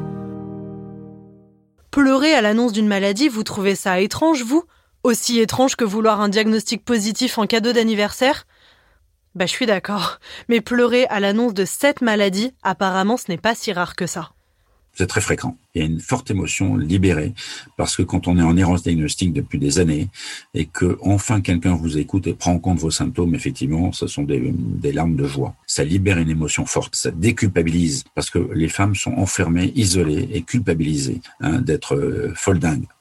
Pleurer 1.90 2.32
à 2.32 2.40
l'annonce 2.40 2.72
d'une 2.72 2.88
maladie, 2.88 3.28
vous 3.28 3.42
trouvez 3.42 3.74
ça 3.74 4.00
étrange, 4.00 4.44
vous? 4.44 4.64
Aussi 5.02 5.40
étrange 5.40 5.76
que 5.76 5.84
vouloir 5.84 6.20
un 6.20 6.28
diagnostic 6.28 6.84
positif 6.84 7.38
en 7.38 7.46
cadeau 7.46 7.72
d'anniversaire? 7.72 8.46
Bah, 9.34 9.46
je 9.46 9.50
suis 9.50 9.66
d'accord. 9.66 10.20
Mais 10.48 10.60
pleurer 10.60 11.06
à 11.06 11.18
l'annonce 11.18 11.54
de 11.54 11.64
cette 11.64 12.02
maladie, 12.02 12.54
apparemment, 12.62 13.16
ce 13.16 13.24
n'est 13.28 13.38
pas 13.38 13.54
si 13.54 13.72
rare 13.72 13.96
que 13.96 14.06
ça. 14.06 14.32
C'est 14.94 15.06
très 15.06 15.20
fréquent 15.20 15.56
il 15.74 15.80
y 15.80 15.84
a 15.84 15.88
une 15.88 16.00
forte 16.00 16.30
émotion 16.30 16.76
libérée 16.76 17.32
parce 17.76 17.96
que 17.96 18.02
quand 18.02 18.28
on 18.28 18.38
est 18.38 18.42
en 18.42 18.56
errance 18.56 18.82
diagnostique 18.82 19.32
depuis 19.32 19.58
des 19.58 19.78
années 19.78 20.08
et 20.54 20.66
que 20.66 20.98
enfin 21.02 21.40
quelqu'un 21.40 21.74
vous 21.74 21.98
écoute 21.98 22.26
et 22.26 22.34
prend 22.34 22.52
en 22.52 22.58
compte 22.58 22.78
vos 22.78 22.90
symptômes, 22.90 23.34
effectivement, 23.34 23.92
ce 23.92 24.06
sont 24.06 24.22
des, 24.22 24.52
larmes 24.92 25.16
de 25.16 25.26
joie. 25.26 25.54
Ça 25.66 25.84
libère 25.84 26.18
une 26.18 26.28
émotion 26.28 26.66
forte, 26.66 26.94
ça 26.94 27.10
déculpabilise 27.10 28.04
parce 28.14 28.28
que 28.28 28.38
les 28.52 28.68
femmes 28.68 28.94
sont 28.94 29.12
enfermées, 29.12 29.72
isolées 29.74 30.28
et 30.32 30.42
culpabilisées 30.42 31.20
hein, 31.40 31.60
d'être 31.60 31.94
euh, 31.96 32.34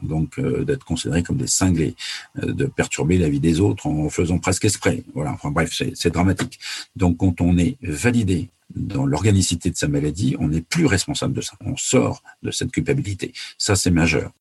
donc 0.01 0.39
euh, 0.39 0.63
d'être 0.63 0.85
considérées 0.85 1.23
comme 1.23 1.37
des 1.37 1.47
cinglés, 1.47 1.95
euh, 2.41 2.53
de 2.53 2.65
perturber 2.65 3.17
la 3.17 3.29
vie 3.29 3.39
des 3.39 3.59
autres 3.59 3.87
en 3.87 4.09
faisant 4.09 4.37
presque 4.37 4.65
exprès. 4.65 5.03
Voilà. 5.13 5.33
Enfin 5.33 5.51
bref, 5.51 5.81
c'est 5.93 6.13
dramatique. 6.13 6.59
Donc 6.95 7.17
quand 7.17 7.41
on 7.41 7.57
est 7.57 7.77
validé 7.81 8.49
dans 8.75 9.05
l'organicité 9.05 9.69
de 9.69 9.75
sa 9.75 9.87
maladie, 9.87 10.35
on 10.39 10.49
n'est 10.49 10.61
plus 10.61 10.85
responsable 10.85 11.33
de 11.33 11.41
ça. 11.41 11.53
On 11.65 11.75
sort 11.77 12.23
de 12.43 12.51
culpabilité. 12.69 13.33
Ça, 13.57 13.75
c'est 13.75 13.91
majeur. 13.91 14.31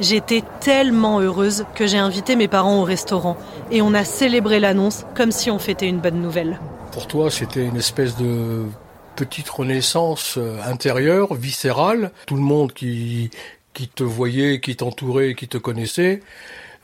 J'étais 0.00 0.44
tellement 0.60 1.20
heureuse 1.20 1.64
que 1.74 1.88
j'ai 1.88 1.98
invité 1.98 2.36
mes 2.36 2.46
parents 2.46 2.80
au 2.80 2.84
restaurant 2.84 3.36
et 3.72 3.82
on 3.82 3.94
a 3.94 4.04
célébré 4.04 4.60
l'annonce 4.60 5.04
comme 5.16 5.32
si 5.32 5.50
on 5.50 5.58
fêtait 5.58 5.88
une 5.88 5.98
bonne 5.98 6.22
nouvelle. 6.22 6.60
Pour 6.92 7.08
toi, 7.08 7.30
c'était 7.32 7.64
une 7.64 7.76
espèce 7.76 8.16
de 8.16 8.64
petite 9.16 9.48
renaissance 9.48 10.36
euh, 10.38 10.60
intérieure, 10.64 11.34
viscérale. 11.34 12.12
Tout 12.26 12.36
le 12.36 12.42
monde 12.42 12.72
qui, 12.72 13.30
qui 13.74 13.88
te 13.88 14.04
voyait, 14.04 14.60
qui 14.60 14.76
t'entourait, 14.76 15.34
qui 15.34 15.48
te 15.48 15.58
connaissait, 15.58 16.22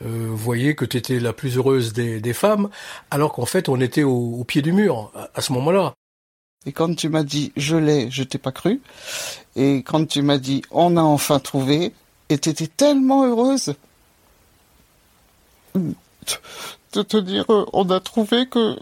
euh, 0.03 0.27
voyait 0.31 0.75
que 0.75 0.83
tu 0.83 0.97
étais 0.97 1.19
la 1.19 1.31
plus 1.31 1.57
heureuse 1.57 1.93
des, 1.93 2.33
femmes, 2.33 2.69
alors 3.11 3.31
qu'en 3.31 3.45
fait 3.45 3.69
on 3.69 3.79
était 3.79 4.03
au, 4.03 4.43
pied 4.45 4.61
du 4.61 4.73
mur 4.73 5.11
à 5.33 5.41
ce 5.41 5.53
moment-là. 5.53 5.93
Et 6.65 6.71
quand 6.71 6.95
tu 6.95 7.09
m'as 7.09 7.23
dit 7.23 7.51
je 7.55 7.75
l'ai, 7.75 8.09
je 8.11 8.23
t'ai 8.23 8.37
pas 8.37 8.51
cru. 8.51 8.81
Et 9.55 9.77
quand 9.77 10.05
tu 10.07 10.21
m'as 10.21 10.37
dit 10.37 10.61
on 10.71 10.97
a 10.97 11.01
enfin 11.01 11.39
trouvé, 11.39 11.93
et 12.29 12.37
t'étais 12.37 12.67
tellement 12.67 13.25
heureuse 13.25 13.75
de 15.75 17.01
te 17.01 17.17
dire 17.17 17.45
on 17.73 17.89
a 17.89 17.99
trouvé 17.99 18.47
que 18.47 18.75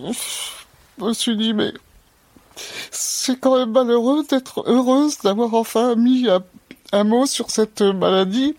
je 1.00 1.04
me 1.04 1.14
suis 1.14 1.36
dit 1.36 1.54
mais 1.54 1.74
c'est 2.92 3.40
quand 3.40 3.58
même 3.58 3.72
malheureux 3.72 4.24
d'être 4.24 4.64
heureuse 4.68 5.18
d'avoir 5.20 5.54
enfin 5.54 5.96
mis 5.96 6.28
un, 6.92 7.04
mot 7.04 7.26
sur 7.26 7.50
cette 7.50 7.82
maladie 7.82 8.56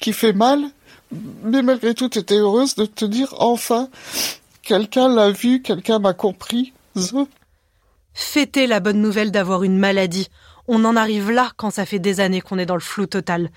qui 0.00 0.12
fait 0.12 0.32
mal. 0.32 0.62
Mais 1.42 1.62
malgré 1.62 1.94
tout, 1.94 2.08
tu 2.08 2.18
étais 2.18 2.36
heureuse 2.36 2.74
de 2.74 2.84
te 2.84 3.04
dire 3.04 3.34
enfin 3.38 3.88
quelqu'un 4.62 5.08
l'a 5.08 5.30
vu, 5.30 5.62
quelqu'un 5.62 5.98
m'a 5.98 6.12
compris. 6.12 6.72
Fêter 8.20 8.66
la 8.66 8.80
bonne 8.80 9.00
nouvelle 9.00 9.30
d'avoir 9.30 9.62
une 9.62 9.78
maladie. 9.78 10.26
On 10.66 10.84
en 10.84 10.96
arrive 10.96 11.30
là 11.30 11.52
quand 11.56 11.70
ça 11.70 11.86
fait 11.86 12.00
des 12.00 12.18
années 12.18 12.40
qu'on 12.40 12.58
est 12.58 12.66
dans 12.66 12.74
le 12.74 12.80
flou 12.80 13.06
total. 13.06 13.48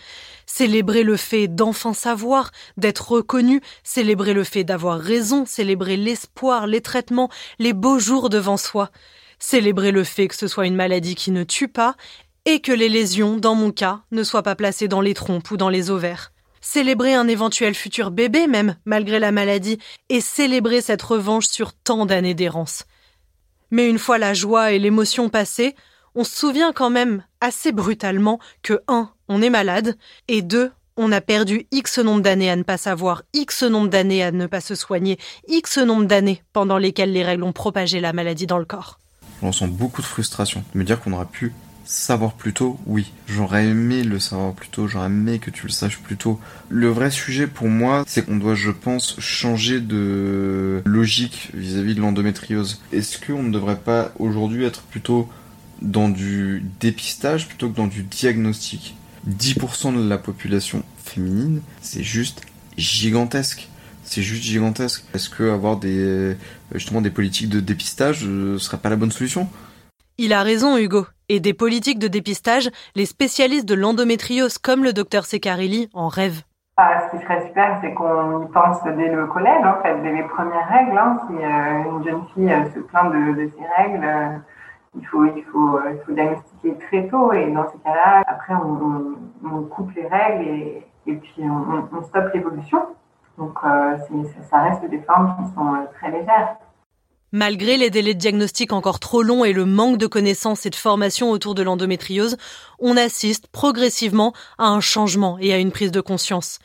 Célébrer 0.45 1.01
le 1.01 1.17
fait 1.17 1.47
d'enfin 1.47 1.95
savoir, 1.95 2.51
d'être 2.77 3.11
reconnu, 3.11 3.59
célébrer 3.83 4.33
le 4.33 4.43
fait 4.43 4.63
d'avoir 4.63 4.99
raison, 4.99 5.47
célébrer 5.47 5.97
l'espoir, 5.97 6.67
les 6.67 6.79
traitements, 6.79 7.31
les 7.57 7.73
beaux 7.73 7.97
jours 7.97 8.29
devant 8.29 8.55
soi. 8.55 8.91
Célébrer 9.39 9.91
le 9.91 10.03
fait 10.03 10.27
que 10.27 10.35
ce 10.35 10.47
soit 10.47 10.67
une 10.67 10.75
maladie 10.75 11.15
qui 11.15 11.31
ne 11.31 11.43
tue 11.43 11.67
pas 11.67 11.95
et 12.45 12.59
que 12.59 12.71
les 12.71 12.87
lésions, 12.87 13.37
dans 13.37 13.55
mon 13.55 13.71
cas, 13.71 14.01
ne 14.11 14.23
soient 14.23 14.43
pas 14.43 14.55
placées 14.55 14.87
dans 14.87 15.01
les 15.01 15.15
trompes 15.15 15.49
ou 15.49 15.57
dans 15.57 15.69
les 15.69 15.89
ovaires. 15.89 16.31
Célébrer 16.61 17.15
un 17.15 17.27
éventuel 17.27 17.73
futur 17.73 18.11
bébé 18.11 18.45
même, 18.45 18.75
malgré 18.85 19.17
la 19.17 19.31
maladie, 19.31 19.79
et 20.09 20.21
célébrer 20.21 20.81
cette 20.81 21.01
revanche 21.01 21.47
sur 21.47 21.73
tant 21.73 22.05
d'années 22.05 22.35
d'errance. 22.35 22.85
Mais 23.71 23.89
une 23.89 23.99
fois 23.99 24.17
la 24.17 24.33
joie 24.33 24.71
et 24.71 24.79
l'émotion 24.79 25.29
passées, 25.29 25.75
on 26.13 26.23
se 26.23 26.35
souvient 26.35 26.73
quand 26.73 26.89
même 26.89 27.23
assez 27.39 27.71
brutalement 27.71 28.39
que 28.63 28.81
1. 28.87 29.09
on 29.29 29.41
est 29.41 29.49
malade, 29.49 29.97
et 30.27 30.41
2. 30.41 30.71
on 30.97 31.11
a 31.11 31.21
perdu 31.21 31.67
X 31.71 31.99
nombre 31.99 32.21
d'années 32.21 32.51
à 32.51 32.55
ne 32.55 32.63
pas 32.63 32.77
savoir, 32.77 33.23
X 33.33 33.63
nombre 33.63 33.89
d'années 33.89 34.23
à 34.23 34.31
ne 34.31 34.45
pas 34.45 34.61
se 34.61 34.75
soigner, 34.75 35.17
X 35.47 35.77
nombre 35.77 36.05
d'années 36.05 36.43
pendant 36.53 36.77
lesquelles 36.77 37.13
les 37.13 37.23
règles 37.23 37.43
ont 37.43 37.53
propagé 37.53 38.01
la 38.01 38.13
maladie 38.13 38.45
dans 38.45 38.59
le 38.59 38.65
corps. 38.65 38.99
On 39.41 39.51
sent 39.51 39.67
beaucoup 39.67 40.01
de 40.01 40.07
frustration 40.07 40.63
de 40.73 40.79
me 40.79 40.83
dire 40.83 40.99
qu'on 40.99 41.13
aurait 41.13 41.25
pu 41.25 41.53
savoir 41.85 42.33
plus 42.33 42.53
tôt, 42.53 42.79
oui. 42.85 43.11
J'aurais 43.27 43.65
aimé 43.67 44.03
le 44.03 44.19
savoir 44.19 44.53
plus 44.53 44.69
tôt, 44.69 44.87
j'aurais 44.87 45.07
aimé 45.07 45.39
que 45.39 45.49
tu 45.49 45.67
le 45.67 45.71
saches 45.71 45.99
plus 45.99 46.17
tôt. 46.17 46.39
Le 46.69 46.89
vrai 46.89 47.11
sujet 47.11 47.47
pour 47.47 47.67
moi, 47.67 48.03
c'est 48.07 48.25
qu'on 48.25 48.37
doit, 48.37 48.55
je 48.55 48.71
pense, 48.71 49.19
changer 49.19 49.79
de 49.79 50.81
logique 50.85 51.49
vis-à-vis 51.53 51.95
de 51.95 52.01
l'endométriose. 52.01 52.81
Est-ce 52.91 53.19
qu'on 53.19 53.43
ne 53.43 53.51
devrait 53.51 53.79
pas 53.79 54.11
aujourd'hui 54.19 54.65
être 54.65 54.81
plutôt 54.83 55.29
dans 55.81 56.09
du 56.09 56.63
dépistage 56.79 57.47
plutôt 57.47 57.69
que 57.69 57.75
dans 57.75 57.87
du 57.87 58.03
diagnostic? 58.03 58.95
10% 59.29 59.95
de 59.95 60.07
la 60.07 60.17
population 60.17 60.83
féminine, 61.03 61.61
c'est 61.81 62.03
juste 62.03 62.41
gigantesque. 62.77 63.67
C'est 64.03 64.23
juste 64.23 64.43
gigantesque. 64.43 65.03
Est-ce 65.13 65.29
que 65.29 65.49
avoir 65.51 65.77
des 65.77 66.35
justement 66.73 67.01
des 67.01 67.11
politiques 67.11 67.49
de 67.49 67.59
dépistage 67.59 68.25
ne 68.25 68.55
euh, 68.55 68.59
serait 68.59 68.77
pas 68.77 68.89
la 68.89 68.95
bonne 68.95 69.11
solution? 69.11 69.47
Il 70.17 70.33
a 70.33 70.43
raison 70.43 70.77
Hugo 70.77 71.05
et 71.31 71.39
des 71.39 71.53
politiques 71.53 71.97
de 71.97 72.09
dépistage, 72.09 72.69
les 72.93 73.05
spécialistes 73.05 73.65
de 73.65 73.73
l'endométriose 73.73 74.57
comme 74.57 74.83
le 74.83 74.91
docteur 74.91 75.23
Secarelli 75.23 75.89
en 75.93 76.09
rêvent. 76.09 76.41
Ah, 76.75 77.03
ce 77.05 77.15
qui 77.15 77.23
serait 77.23 77.47
super, 77.47 77.77
c'est 77.79 77.93
qu'on 77.93 78.43
y 78.43 78.51
pense 78.51 78.83
dès 78.83 79.07
le 79.07 79.27
collège, 79.27 79.63
en 79.65 79.81
fait, 79.81 79.95
dès 80.01 80.11
les 80.11 80.23
premières 80.23 80.67
règles. 80.67 80.97
Hein. 80.97 81.19
si 81.27 81.35
euh, 81.35 81.89
une 81.89 82.03
jeune 82.03 82.23
fille 82.33 82.73
se 82.73 82.79
plaint 82.81 83.13
de, 83.13 83.47
ses 83.47 83.65
règles, 83.77 84.03
euh, 84.03 84.37
il, 84.99 85.07
faut, 85.07 85.23
il, 85.23 85.43
faut, 85.43 85.77
euh, 85.77 85.93
il 85.93 86.05
faut 86.05 86.11
diagnostiquer 86.11 86.77
très 86.89 87.07
tôt. 87.07 87.31
Et 87.31 87.49
dans 87.49 87.69
ces 87.69 87.77
cas-là, 87.77 88.23
après, 88.27 88.53
on, 88.53 89.63
coupe 89.69 89.91
les 89.95 90.07
règles 90.07 90.49
et, 90.49 91.13
puis 91.13 91.43
on 91.43 92.03
stoppe 92.03 92.33
l'évolution. 92.33 92.87
Donc, 93.37 93.57
ça 93.61 94.59
reste 94.59 94.83
des 94.89 94.99
formes 94.99 95.33
qui 95.37 95.53
sont 95.55 95.87
très 95.93 96.11
légères. 96.11 96.57
Malgré 97.33 97.77
les 97.77 97.89
délais 97.89 98.13
de 98.13 98.19
diagnostic 98.19 98.73
encore 98.73 98.99
trop 98.99 99.23
longs 99.23 99.45
et 99.45 99.53
le 99.53 99.65
manque 99.65 99.97
de 99.97 100.05
connaissances 100.05 100.65
et 100.65 100.69
de 100.69 100.75
formation 100.75 101.31
autour 101.31 101.55
de 101.55 101.63
l'endométriose, 101.63 102.35
on 102.77 102.97
assiste 102.97 103.47
progressivement 103.47 104.33
à 104.57 104.65
un 104.65 104.81
changement 104.81 105.37
et 105.39 105.53
à 105.53 105.57
une 105.57 105.71
prise 105.71 105.91
de 105.91 106.01
conscience. 106.01 106.59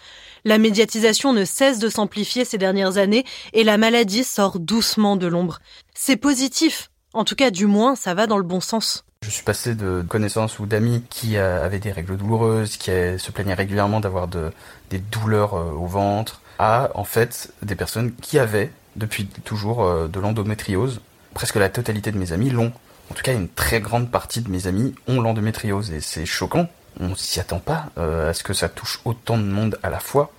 La 0.44 0.58
médiatisation 0.58 1.32
ne 1.32 1.44
cesse 1.44 1.78
de 1.78 1.88
s'amplifier 1.88 2.44
ces 2.44 2.58
dernières 2.58 2.96
années 2.96 3.24
et 3.52 3.62
la 3.62 3.78
maladie 3.78 4.24
sort 4.24 4.58
doucement 4.58 5.14
de 5.16 5.28
l'ombre. 5.28 5.60
C'est 5.94 6.16
positif. 6.16 6.90
En 7.12 7.22
tout 7.22 7.36
cas, 7.36 7.52
du 7.52 7.66
moins, 7.66 7.94
ça 7.94 8.14
va 8.14 8.26
dans 8.26 8.38
le 8.38 8.42
bon 8.42 8.60
sens. 8.60 9.04
Je 9.22 9.30
suis 9.30 9.44
passé 9.44 9.76
de 9.76 10.04
connaissances 10.08 10.58
ou 10.58 10.66
d'amis 10.66 11.04
qui 11.10 11.36
euh, 11.36 11.64
avaient 11.64 11.78
des 11.78 11.92
règles 11.92 12.16
douloureuses, 12.16 12.76
qui 12.76 12.90
euh, 12.90 13.18
se 13.18 13.30
plaignaient 13.30 13.54
régulièrement 13.54 14.00
d'avoir 14.00 14.26
des 14.26 14.98
douleurs 14.98 15.54
euh, 15.54 15.70
au 15.70 15.86
ventre, 15.86 16.40
à 16.58 16.90
en 16.94 17.04
fait 17.04 17.52
des 17.62 17.76
personnes 17.76 18.12
qui 18.20 18.40
avaient 18.40 18.72
depuis 18.96 19.26
toujours 19.26 20.08
de 20.08 20.20
l'endométriose. 20.20 21.00
Presque 21.34 21.56
la 21.56 21.68
totalité 21.68 22.10
de 22.12 22.18
mes 22.18 22.32
amis 22.32 22.50
l'ont. 22.50 22.72
En 23.10 23.14
tout 23.14 23.22
cas, 23.22 23.32
une 23.32 23.48
très 23.48 23.80
grande 23.80 24.10
partie 24.10 24.40
de 24.40 24.50
mes 24.50 24.66
amis 24.66 24.94
ont 25.06 25.20
l'endométriose 25.20 25.92
et 25.92 26.00
c'est 26.00 26.26
choquant. 26.26 26.68
On 26.98 27.14
s'y 27.14 27.38
attend 27.40 27.60
pas 27.60 27.90
à 27.96 28.32
ce 28.32 28.42
que 28.42 28.54
ça 28.54 28.68
touche 28.68 29.00
autant 29.04 29.38
de 29.38 29.44
monde 29.44 29.78
à 29.82 29.90
la 29.90 30.00
fois. 30.00 30.32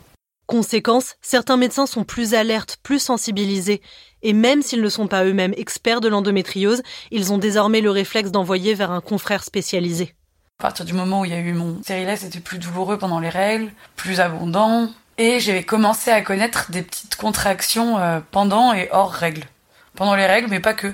Conséquence, 0.48 1.16
certains 1.22 1.58
médecins 1.58 1.86
sont 1.86 2.06
plus 2.06 2.34
alertes, 2.34 2.78
plus 2.82 3.00
sensibilisés. 3.00 3.82
Et 4.24 4.32
même 4.32 4.62
s'ils 4.62 4.82
ne 4.82 4.90
sont 4.90 5.08
pas 5.08 5.26
eux-mêmes 5.26 5.54
experts 5.58 6.00
de 6.00 6.08
l'endométriose, 6.08 6.84
ils 7.12 7.34
ont 7.34 7.38
désormais 7.38 7.82
le 7.82 7.92
réflexe 7.92 8.32
d'envoyer 8.32 8.74
vers 8.74 8.92
un 8.92 9.02
confrère 9.02 9.44
spécialisé. 9.44 10.16
À 10.60 10.64
partir 10.64 10.86
du 10.86 10.94
moment 10.94 11.22
où 11.22 11.26
il 11.26 11.32
y 11.32 11.36
a 11.36 11.40
eu 11.40 11.54
mon 11.54 11.84
stérilet, 11.84 12.16
c'était 12.16 12.40
plus 12.40 12.58
douloureux 12.60 12.98
pendant 12.98 13.20
les 13.20 13.30
règles, 13.30 13.72
plus 13.96 14.20
abondant. 14.22 14.90
Et 15.18 15.40
j'avais 15.40 15.64
commencé 15.64 16.12
à 16.12 16.22
connaître 16.22 16.72
des 16.72 16.84
petites 16.84 17.16
contractions 17.16 17.98
euh, 17.98 18.20
pendant 18.32 18.74
et 18.74 18.90
hors 18.92 19.12
règles. 19.12 19.44
Pendant 19.96 20.16
les 20.16 20.26
règles, 20.26 20.48
mais 20.50 20.60
pas 20.60 20.74
que. 20.74 20.94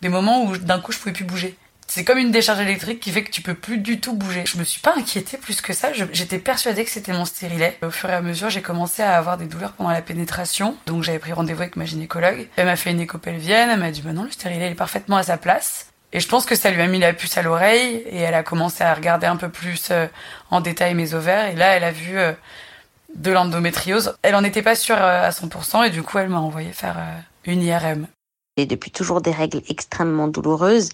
Des 0.00 0.08
moments 0.08 0.44
où 0.44 0.56
d'un 0.56 0.80
coup 0.80 0.92
je 0.92 0.98
pouvais 0.98 1.12
plus 1.12 1.24
bouger. 1.24 1.56
C'est 1.86 2.04
comme 2.04 2.18
une 2.18 2.30
décharge 2.30 2.60
électrique 2.60 3.00
qui 3.00 3.10
fait 3.10 3.24
que 3.24 3.30
tu 3.30 3.42
peux 3.42 3.54
plus 3.54 3.78
du 3.78 4.00
tout 4.00 4.14
bouger. 4.14 4.44
Je 4.46 4.58
me 4.58 4.64
suis 4.64 4.80
pas 4.80 4.94
inquiétée 4.96 5.36
plus 5.36 5.60
que 5.60 5.72
ça. 5.72 5.88
J'étais 5.92 6.38
persuadée 6.38 6.84
que 6.84 6.90
c'était 6.90 7.12
mon 7.12 7.24
stérilet. 7.24 7.76
Au 7.82 7.90
fur 7.90 8.08
et 8.08 8.14
à 8.14 8.22
mesure, 8.22 8.48
j'ai 8.48 8.62
commencé 8.62 9.02
à 9.02 9.16
avoir 9.18 9.36
des 9.36 9.46
douleurs 9.46 9.72
pendant 9.72 9.90
la 9.90 10.00
pénétration. 10.00 10.76
Donc 10.86 11.02
j'avais 11.02 11.18
pris 11.18 11.32
rendez-vous 11.32 11.62
avec 11.62 11.74
ma 11.74 11.84
gynécologue. 11.84 12.48
Elle 12.56 12.66
m'a 12.66 12.76
fait 12.76 12.92
une 12.92 13.00
écho-pelvienne. 13.00 13.70
Elle 13.70 13.80
m'a 13.80 13.90
dit, 13.90 14.02
bah 14.02 14.12
non, 14.12 14.22
le 14.22 14.30
stérilet 14.30 14.70
est 14.70 14.74
parfaitement 14.76 15.16
à 15.16 15.24
sa 15.24 15.36
place. 15.36 15.88
Et 16.12 16.20
je 16.20 16.28
pense 16.28 16.46
que 16.46 16.54
ça 16.54 16.70
lui 16.70 16.80
a 16.80 16.86
mis 16.86 17.00
la 17.00 17.12
puce 17.12 17.36
à 17.36 17.42
l'oreille 17.42 18.04
et 18.06 18.18
elle 18.18 18.34
a 18.34 18.44
commencé 18.44 18.84
à 18.84 18.94
regarder 18.94 19.26
un 19.26 19.36
peu 19.36 19.48
plus 19.48 19.88
euh, 19.90 20.06
en 20.50 20.60
détail 20.60 20.94
mes 20.94 21.14
ovaires. 21.14 21.48
Et 21.50 21.56
là, 21.56 21.76
elle 21.76 21.84
a 21.84 21.92
vu 21.92 22.18
euh, 22.18 22.32
de 23.14 23.30
l'endométriose. 23.30 24.16
Elle 24.22 24.34
en 24.34 24.44
était 24.44 24.62
pas 24.62 24.74
sûre 24.74 24.96
euh, 24.96 25.28
à 25.28 25.30
100% 25.30 25.86
et 25.86 25.90
du 25.90 26.02
coup, 26.02 26.18
elle 26.18 26.28
m'a 26.28 26.40
envoyé 26.40 26.72
faire 26.72 26.96
une 27.44 27.62
IRM. 27.62 28.06
J'ai 28.56 28.66
depuis 28.66 28.90
toujours 28.90 29.20
des 29.20 29.30
règles 29.30 29.62
extrêmement 29.68 30.28
douloureuses 30.28 30.90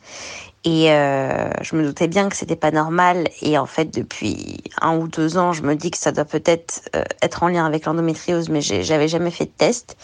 et 0.66 0.90
euh, 0.90 1.48
je 1.62 1.76
me 1.76 1.85
doutais 1.85 2.09
bien 2.09 2.29
que 2.29 2.35
c'était 2.35 2.57
pas 2.57 2.72
normal. 2.72 3.29
Et 3.40 3.57
en 3.57 3.66
fait, 3.66 3.85
depuis 3.85 4.64
un 4.81 4.96
ou 4.96 5.07
deux 5.07 5.38
ans, 5.38 5.52
je 5.52 5.62
me 5.62 5.76
dis 5.76 5.92
que 5.92 5.96
ça 5.96 6.11
doit 6.11 6.24
peut-être 6.24 6.83
euh, 6.96 7.05
être 7.22 7.44
en 7.44 7.48
lien 7.48 7.64
avec 7.64 7.87
l'endométriose, 7.87 8.48
mais 8.48 8.61
j'avais 8.61 9.07
jamais 9.07 9.31
fait 9.31 9.44
de 9.44 9.52
test. 9.57 9.96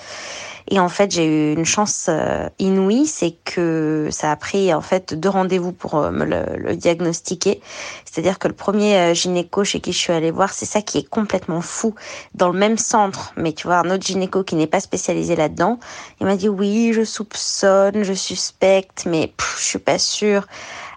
Et 0.71 0.79
en 0.79 0.89
fait, 0.89 1.11
j'ai 1.11 1.27
eu 1.27 1.53
une 1.55 1.65
chance 1.65 2.07
euh, 2.09 2.49
inouïe, 2.61 3.07
c'est 3.07 3.35
que 3.45 4.07
ça 4.13 4.31
a 4.31 4.37
pris 4.37 4.73
en 4.73 4.81
fait 4.81 5.13
deux 5.13 5.29
rendez-vous 5.29 5.73
pour 5.73 5.97
euh, 5.97 6.13
me 6.13 6.25
le, 6.25 6.77
diagnostiquer. 6.77 7.61
C'est-à-dire 8.05 8.39
que 8.39 8.47
le 8.47 8.55
premier 8.55 9.13
gynéco 9.17 9.65
chez 9.65 9.81
qui 9.81 9.93
je 9.93 9.99
suis 9.99 10.13
allée 10.13 10.31
voir, 10.31 10.53
c'est 10.53 10.65
ça 10.65 10.81
qui 10.81 10.99
est 10.99 11.09
complètement 11.09 11.61
fou. 11.61 11.97
Dans 12.35 12.51
le 12.51 12.59
même 12.59 12.79
centre, 12.79 13.33
mais 13.37 13.53
tu 13.53 13.67
vois, 13.67 13.79
un 13.79 13.91
autre 13.91 14.07
gynéco 14.07 14.45
qui 14.45 14.55
n'est 14.55 14.69
pas 14.69 14.79
spécialisé 14.79 15.35
là-dedans, 15.35 15.81
il 16.21 16.27
m'a 16.27 16.37
dit 16.37 16.49
oui, 16.49 16.93
je 16.93 17.03
soupçonne, 17.03 18.05
je 18.05 18.13
suspecte, 18.13 19.05
mais 19.07 19.33
je 19.59 19.65
suis 19.65 19.79
pas 19.81 19.99
sûre. 19.99 20.47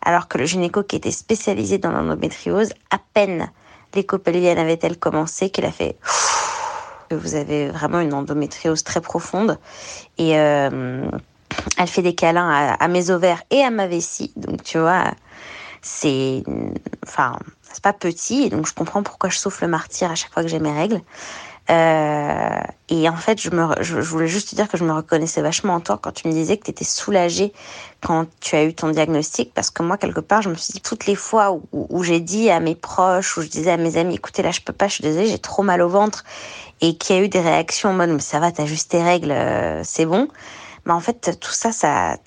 Alors 0.03 0.27
que 0.27 0.37
le 0.37 0.45
gynéco 0.45 0.83
qui 0.83 0.95
était 0.95 1.11
spécialisé 1.11 1.77
dans 1.77 1.91
l'endométriose, 1.91 2.73
à 2.91 2.99
peine 3.13 3.49
l'écopelvienne 3.93 4.57
avait-elle 4.57 4.97
commencé 4.97 5.49
qu'il 5.49 5.65
a 5.65 5.71
fait 5.71 5.97
vous 7.11 7.35
avez 7.35 7.69
vraiment 7.69 7.99
une 7.99 8.13
endométriose 8.13 8.83
très 8.83 9.01
profonde 9.01 9.57
et 10.17 10.39
euh, 10.39 11.05
elle 11.77 11.87
fait 11.87 12.01
des 12.01 12.15
câlins 12.15 12.75
à, 12.79 12.87
mes 12.87 13.09
ovaires 13.09 13.43
et 13.51 13.61
à 13.61 13.69
ma 13.69 13.87
vessie. 13.87 14.31
Donc 14.35 14.63
tu 14.63 14.79
vois, 14.79 15.11
c'est 15.81 16.43
enfin 17.05 17.37
c'est 17.61 17.83
pas 17.83 17.93
petit 17.93 18.43
et 18.43 18.49
donc 18.49 18.67
je 18.67 18.73
comprends 18.73 19.03
pourquoi 19.03 19.29
je 19.29 19.37
souffle 19.37 19.65
le 19.65 19.69
martyr 19.69 20.11
à 20.11 20.15
chaque 20.15 20.31
fois 20.31 20.43
que 20.43 20.49
j'ai 20.49 20.59
mes 20.59 20.71
règles. 20.71 21.01
Euh, 21.69 22.59
et 22.89 23.09
en 23.09 23.15
fait, 23.15 23.41
je, 23.41 23.49
me, 23.49 23.81
je, 23.81 23.97
voulais 23.99 24.27
juste 24.27 24.49
te 24.51 24.55
dire 24.55 24.67
que 24.67 24.77
je 24.77 24.83
me 24.83 24.93
reconnaissais 24.93 25.41
vachement 25.41 25.73
en 25.73 25.79
toi 25.79 25.97
quand 25.99 26.11
tu 26.11 26.27
me 26.27 26.33
disais 26.33 26.57
que 26.57 26.65
tu 26.65 26.71
étais 26.71 26.85
soulagée 26.85 27.53
quand 28.03 28.27
tu 28.39 28.55
as 28.55 28.63
eu 28.65 28.73
ton 28.75 28.89
diagnostic, 28.89 29.51
parce 29.53 29.71
que 29.71 29.81
moi, 29.81 29.97
quelque 29.97 30.19
part, 30.19 30.43
je 30.43 30.49
me 30.49 30.55
suis 30.55 30.73
dit, 30.73 30.81
toutes 30.81 31.07
les 31.07 31.15
fois 31.15 31.53
où, 31.53 31.63
où 31.71 32.03
j'ai 32.03 32.19
dit 32.19 32.51
à 32.51 32.59
mes 32.59 32.75
proches, 32.75 33.35
où 33.37 33.41
je 33.41 33.47
disais 33.47 33.71
à 33.71 33.77
mes 33.77 33.97
amis, 33.97 34.15
écoutez, 34.15 34.43
là, 34.43 34.51
je 34.51 34.61
peux 34.61 34.73
pas, 34.73 34.87
je 34.87 34.93
suis 34.93 35.01
désolée, 35.01 35.25
j'ai 35.25 35.39
trop 35.39 35.63
mal 35.63 35.81
au 35.81 35.89
ventre, 35.89 36.23
et 36.81 36.97
qu'il 36.97 37.15
y 37.15 37.19
a 37.19 37.23
eu 37.23 37.29
des 37.29 37.39
réactions 37.39 37.89
en 37.89 37.93
mode, 37.93 38.11
mais 38.11 38.19
ça 38.19 38.39
va, 38.39 38.51
t'as 38.51 38.65
juste 38.65 38.91
tes 38.91 39.01
règles, 39.01 39.31
euh, 39.31 39.81
c'est 39.83 40.05
bon. 40.05 40.27
Mais 40.85 40.93
en 40.93 40.99
fait, 40.99 41.37
tout 41.39 41.51
ça, 41.51 41.71
ça, 41.71 42.17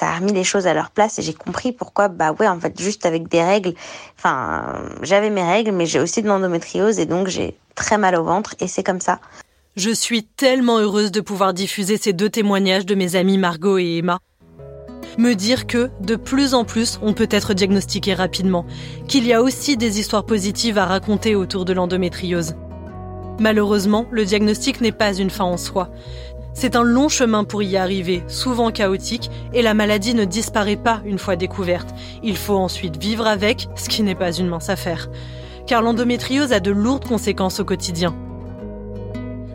a 0.00 0.16
remis 0.16 0.32
les 0.32 0.42
choses 0.42 0.66
à 0.66 0.74
leur 0.74 0.90
place 0.90 1.18
et 1.18 1.22
j'ai 1.22 1.34
compris 1.34 1.72
pourquoi, 1.72 2.08
bah 2.08 2.32
ouais, 2.32 2.48
en 2.48 2.58
fait, 2.58 2.80
juste 2.80 3.06
avec 3.06 3.28
des 3.28 3.42
règles, 3.42 3.74
enfin, 4.18 4.82
j'avais 5.02 5.30
mes 5.30 5.44
règles, 5.44 5.70
mais 5.70 5.86
j'ai 5.86 6.00
aussi 6.00 6.22
de 6.22 6.28
l'endométriose 6.28 6.98
et 6.98 7.06
donc 7.06 7.28
j'ai 7.28 7.56
très 7.76 7.96
mal 7.96 8.16
au 8.16 8.24
ventre 8.24 8.56
et 8.58 8.66
c'est 8.66 8.82
comme 8.82 9.00
ça. 9.00 9.20
Je 9.76 9.90
suis 9.90 10.24
tellement 10.24 10.78
heureuse 10.78 11.12
de 11.12 11.20
pouvoir 11.20 11.54
diffuser 11.54 11.96
ces 11.96 12.12
deux 12.12 12.28
témoignages 12.28 12.84
de 12.84 12.96
mes 12.96 13.14
amis 13.14 13.38
Margot 13.38 13.78
et 13.78 13.98
Emma. 13.98 14.18
Me 15.16 15.34
dire 15.34 15.68
que, 15.68 15.90
de 16.00 16.16
plus 16.16 16.54
en 16.54 16.64
plus, 16.64 16.98
on 17.02 17.12
peut 17.12 17.28
être 17.30 17.54
diagnostiqué 17.54 18.14
rapidement, 18.14 18.66
qu'il 19.06 19.26
y 19.26 19.32
a 19.32 19.42
aussi 19.42 19.76
des 19.76 20.00
histoires 20.00 20.26
positives 20.26 20.78
à 20.78 20.86
raconter 20.86 21.36
autour 21.36 21.64
de 21.64 21.72
l'endométriose. 21.72 22.56
Malheureusement, 23.38 24.06
le 24.10 24.24
diagnostic 24.24 24.80
n'est 24.80 24.90
pas 24.90 25.14
une 25.14 25.30
fin 25.30 25.44
en 25.44 25.56
soi. 25.56 25.90
C'est 26.60 26.74
un 26.74 26.82
long 26.82 27.08
chemin 27.08 27.44
pour 27.44 27.62
y 27.62 27.76
arriver, 27.76 28.24
souvent 28.26 28.72
chaotique, 28.72 29.30
et 29.54 29.62
la 29.62 29.74
maladie 29.74 30.12
ne 30.12 30.24
disparaît 30.24 30.74
pas 30.74 31.00
une 31.04 31.20
fois 31.20 31.36
découverte. 31.36 31.94
Il 32.24 32.36
faut 32.36 32.56
ensuite 32.56 32.96
vivre 32.96 33.28
avec, 33.28 33.68
ce 33.76 33.88
qui 33.88 34.02
n'est 34.02 34.16
pas 34.16 34.32
une 34.32 34.48
mince 34.48 34.68
affaire. 34.68 35.08
Car 35.68 35.82
l'endométriose 35.82 36.52
a 36.52 36.58
de 36.58 36.72
lourdes 36.72 37.06
conséquences 37.06 37.60
au 37.60 37.64
quotidien. 37.64 38.12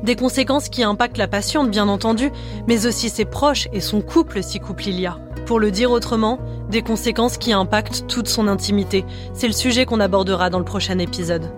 Des 0.02 0.16
conséquences 0.16 0.70
qui 0.70 0.82
impactent 0.82 1.18
la 1.18 1.28
patiente, 1.28 1.70
bien 1.70 1.89
entendu, 1.89 2.32
mais 2.70 2.86
aussi 2.86 3.10
ses 3.10 3.26
proches 3.26 3.68
et 3.74 3.82
son 3.82 4.00
couple 4.00 4.42
si 4.42 4.62
couple 4.62 4.88
il 4.88 5.02
y 5.02 5.06
a. 5.06 5.18
Pour 5.46 5.60
le 5.60 5.72
dire 5.72 5.92
autrement, 5.92 6.39
des 6.70 6.84
conséquences 6.84 7.38
qui 7.38 7.52
impactent 7.52 8.08
toute 8.08 8.30
son 8.30 8.48
intimité. 8.48 9.04
C'est 9.34 9.48
le 9.48 9.54
sujet 9.54 9.86
qu'on 9.86 10.00
abordera 10.00 10.50
dans 10.50 10.60
le 10.60 10.63
prochain 10.63 11.00
épisode. 11.00 11.52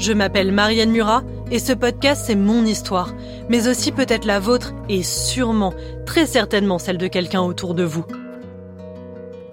Je 0.00 0.14
m'appelle 0.14 0.50
Marianne 0.50 0.92
Murat 0.92 1.22
et 1.50 1.58
ce 1.58 1.74
podcast 1.74 2.22
c'est 2.26 2.34
mon 2.34 2.64
histoire, 2.64 3.14
mais 3.50 3.68
aussi 3.68 3.92
peut-être 3.92 4.24
la 4.24 4.40
vôtre 4.40 4.72
et 4.88 5.02
sûrement, 5.02 5.74
très 6.06 6.24
certainement 6.24 6.78
celle 6.78 6.96
de 6.96 7.06
quelqu'un 7.06 7.42
autour 7.42 7.74
de 7.74 7.84
vous. 7.84 8.06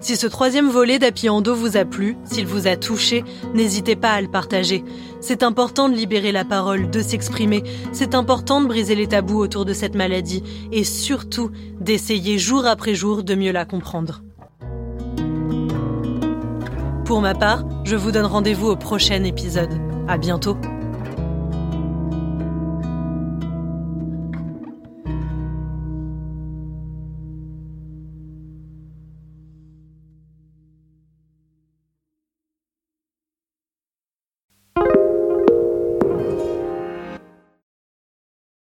Si 0.00 0.16
ce 0.16 0.26
troisième 0.26 0.70
volet 0.70 0.98
d'Api 0.98 1.28
Endo 1.28 1.54
vous 1.54 1.76
a 1.76 1.84
plu, 1.84 2.16
s'il 2.24 2.46
vous 2.46 2.66
a 2.66 2.76
touché, 2.76 3.24
n'hésitez 3.52 3.94
pas 3.94 4.12
à 4.12 4.22
le 4.22 4.28
partager. 4.28 4.84
C'est 5.20 5.42
important 5.42 5.90
de 5.90 5.94
libérer 5.94 6.32
la 6.32 6.46
parole, 6.46 6.88
de 6.88 7.02
s'exprimer. 7.02 7.62
C'est 7.92 8.14
important 8.14 8.62
de 8.62 8.68
briser 8.68 8.94
les 8.94 9.08
tabous 9.08 9.40
autour 9.40 9.66
de 9.66 9.74
cette 9.74 9.96
maladie 9.96 10.42
et 10.72 10.84
surtout 10.84 11.50
d'essayer 11.78 12.38
jour 12.38 12.64
après 12.64 12.94
jour 12.94 13.22
de 13.22 13.34
mieux 13.34 13.52
la 13.52 13.66
comprendre. 13.66 14.22
Pour 17.08 17.22
ma 17.22 17.34
part, 17.34 17.64
je 17.84 17.96
vous 17.96 18.12
donne 18.12 18.26
rendez-vous 18.26 18.66
au 18.66 18.76
prochain 18.76 19.24
épisode. 19.24 19.72
À 20.08 20.18
bientôt. 20.18 20.58